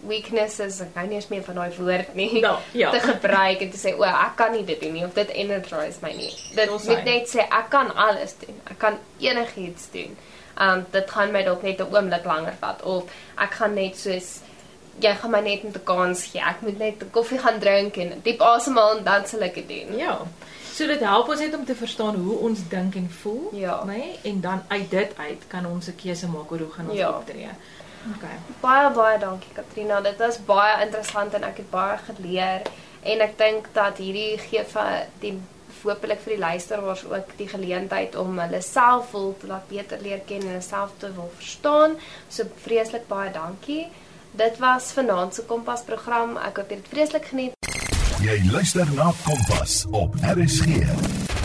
weaknesses, 0.06 0.80
ek 0.80 0.94
hou 0.94 1.06
nie 1.06 1.16
eens 1.16 1.28
meer 1.28 1.42
van 1.42 1.54
daai 1.54 1.72
woord 1.78 2.14
nie, 2.14 2.40
Ja, 2.40 2.58
ja. 2.72 2.90
te 2.90 3.00
gebruik 3.00 3.60
en 3.60 3.70
te 3.70 3.76
sê, 3.78 3.94
"O, 3.98 4.02
ek 4.04 4.36
kan 4.36 4.52
nie 4.52 4.64
dit 4.64 4.80
doen 4.80 4.92
nie 4.92 5.04
of 5.04 5.14
dit 5.14 5.28
energize 5.28 5.98
my 6.02 6.12
nie." 6.12 6.32
Dit 6.54 6.70
Ons 6.70 6.84
moet 6.86 7.04
net 7.04 7.28
sê 7.28 7.38
ek 7.40 7.70
kan 7.70 7.94
alles 7.94 8.34
doen. 8.38 8.60
Ek 8.70 8.78
kan 8.78 8.98
enigiets 9.20 9.90
doen. 9.92 10.16
Um 10.60 10.86
dit 10.90 11.10
gaan 11.10 11.32
my 11.32 11.42
dalk 11.42 11.62
net 11.62 11.80
'n 11.80 11.94
oomblik 11.94 12.24
langer 12.24 12.54
vat 12.60 12.82
of 12.82 13.04
ek 13.38 13.50
gaan 13.54 13.74
net 13.74 13.96
soos 13.96 14.40
jy 15.00 15.14
gaan 15.14 15.30
my 15.30 15.40
net 15.40 15.64
'n 15.64 15.72
kans 15.84 16.24
gee. 16.24 16.40
Ek 16.40 16.62
moet 16.62 16.78
net 16.78 17.02
'n 17.02 17.10
koffie 17.10 17.38
gaan 17.38 17.58
drink 17.60 17.96
en 17.96 18.20
diep 18.22 18.40
asemhaal 18.40 18.98
en 18.98 19.04
dan 19.04 19.26
sal 19.26 19.42
ek 19.42 19.54
dit 19.54 19.68
doen. 19.68 19.98
Ja. 19.98 20.18
So 20.72 20.86
dit 20.86 21.00
help 21.00 21.28
ons 21.28 21.40
net 21.40 21.54
om 21.54 21.64
te 21.64 21.74
verstaan 21.74 22.14
hoe 22.14 22.38
ons 22.38 22.58
dink 22.68 22.94
en 22.94 23.10
voel, 23.22 23.48
Ja. 23.52 23.82
nê? 23.84 23.92
Nee? 23.96 24.18
En 24.24 24.40
dan 24.40 24.62
uit 24.68 24.90
dit 24.90 25.10
uit 25.16 25.42
kan 25.48 25.66
ons 25.66 25.86
'n 25.88 25.96
keuse 25.96 26.26
maak 26.28 26.50
oor 26.52 26.58
hoe 26.58 26.70
gaan 26.72 26.88
ons 26.90 26.98
Ja. 26.98 27.08
optree. 27.10 27.48
Okay. 28.14 28.36
Baie 28.60 28.90
baie 28.94 29.18
dankie 29.18 29.52
Katrina. 29.54 30.00
Dit 30.00 30.20
was 30.22 30.38
baie 30.46 30.84
interessant 30.84 31.34
en 31.34 31.46
ek 31.48 31.62
het 31.62 31.70
baie 31.70 31.98
geleer 32.06 32.66
en 33.06 33.22
ek 33.22 33.36
dink 33.38 33.68
dat 33.74 33.98
hierdie 34.02 34.38
gee 34.46 34.62
vir 34.72 35.06
die 35.22 35.36
hopelik 35.86 36.22
vir 36.24 36.34
die 36.34 36.42
luisteraars 36.42 37.04
ook 37.06 37.36
die 37.38 37.48
geleentheid 37.50 38.16
om 38.18 38.38
hulle 38.42 38.62
self 38.64 39.12
wil 39.14 39.34
te 39.38 39.46
laat 39.50 39.68
beter 39.70 40.02
leer 40.02 40.22
ken 40.26 40.42
en 40.42 40.56
hulle 40.56 40.64
self 40.64 40.96
te 41.02 41.12
wil 41.14 41.30
verstaan. 41.38 41.96
So 42.28 42.48
vreeslik 42.64 43.06
baie 43.10 43.30
dankie. 43.34 43.86
Dit 44.36 44.58
was 44.60 44.90
vanaand 44.92 45.34
se 45.34 45.46
Kompas 45.48 45.86
program. 45.86 46.36
Ek 46.36 46.58
hoop 46.60 46.70
jy 46.70 46.80
het 46.80 46.84
dit 46.84 46.92
vreeslik 46.96 47.30
geniet. 47.32 47.54
Jy 48.24 48.40
luister 48.50 48.90
na 48.96 49.12
Kompas 49.24 49.84
op 49.94 50.18
RSG. 50.34 51.35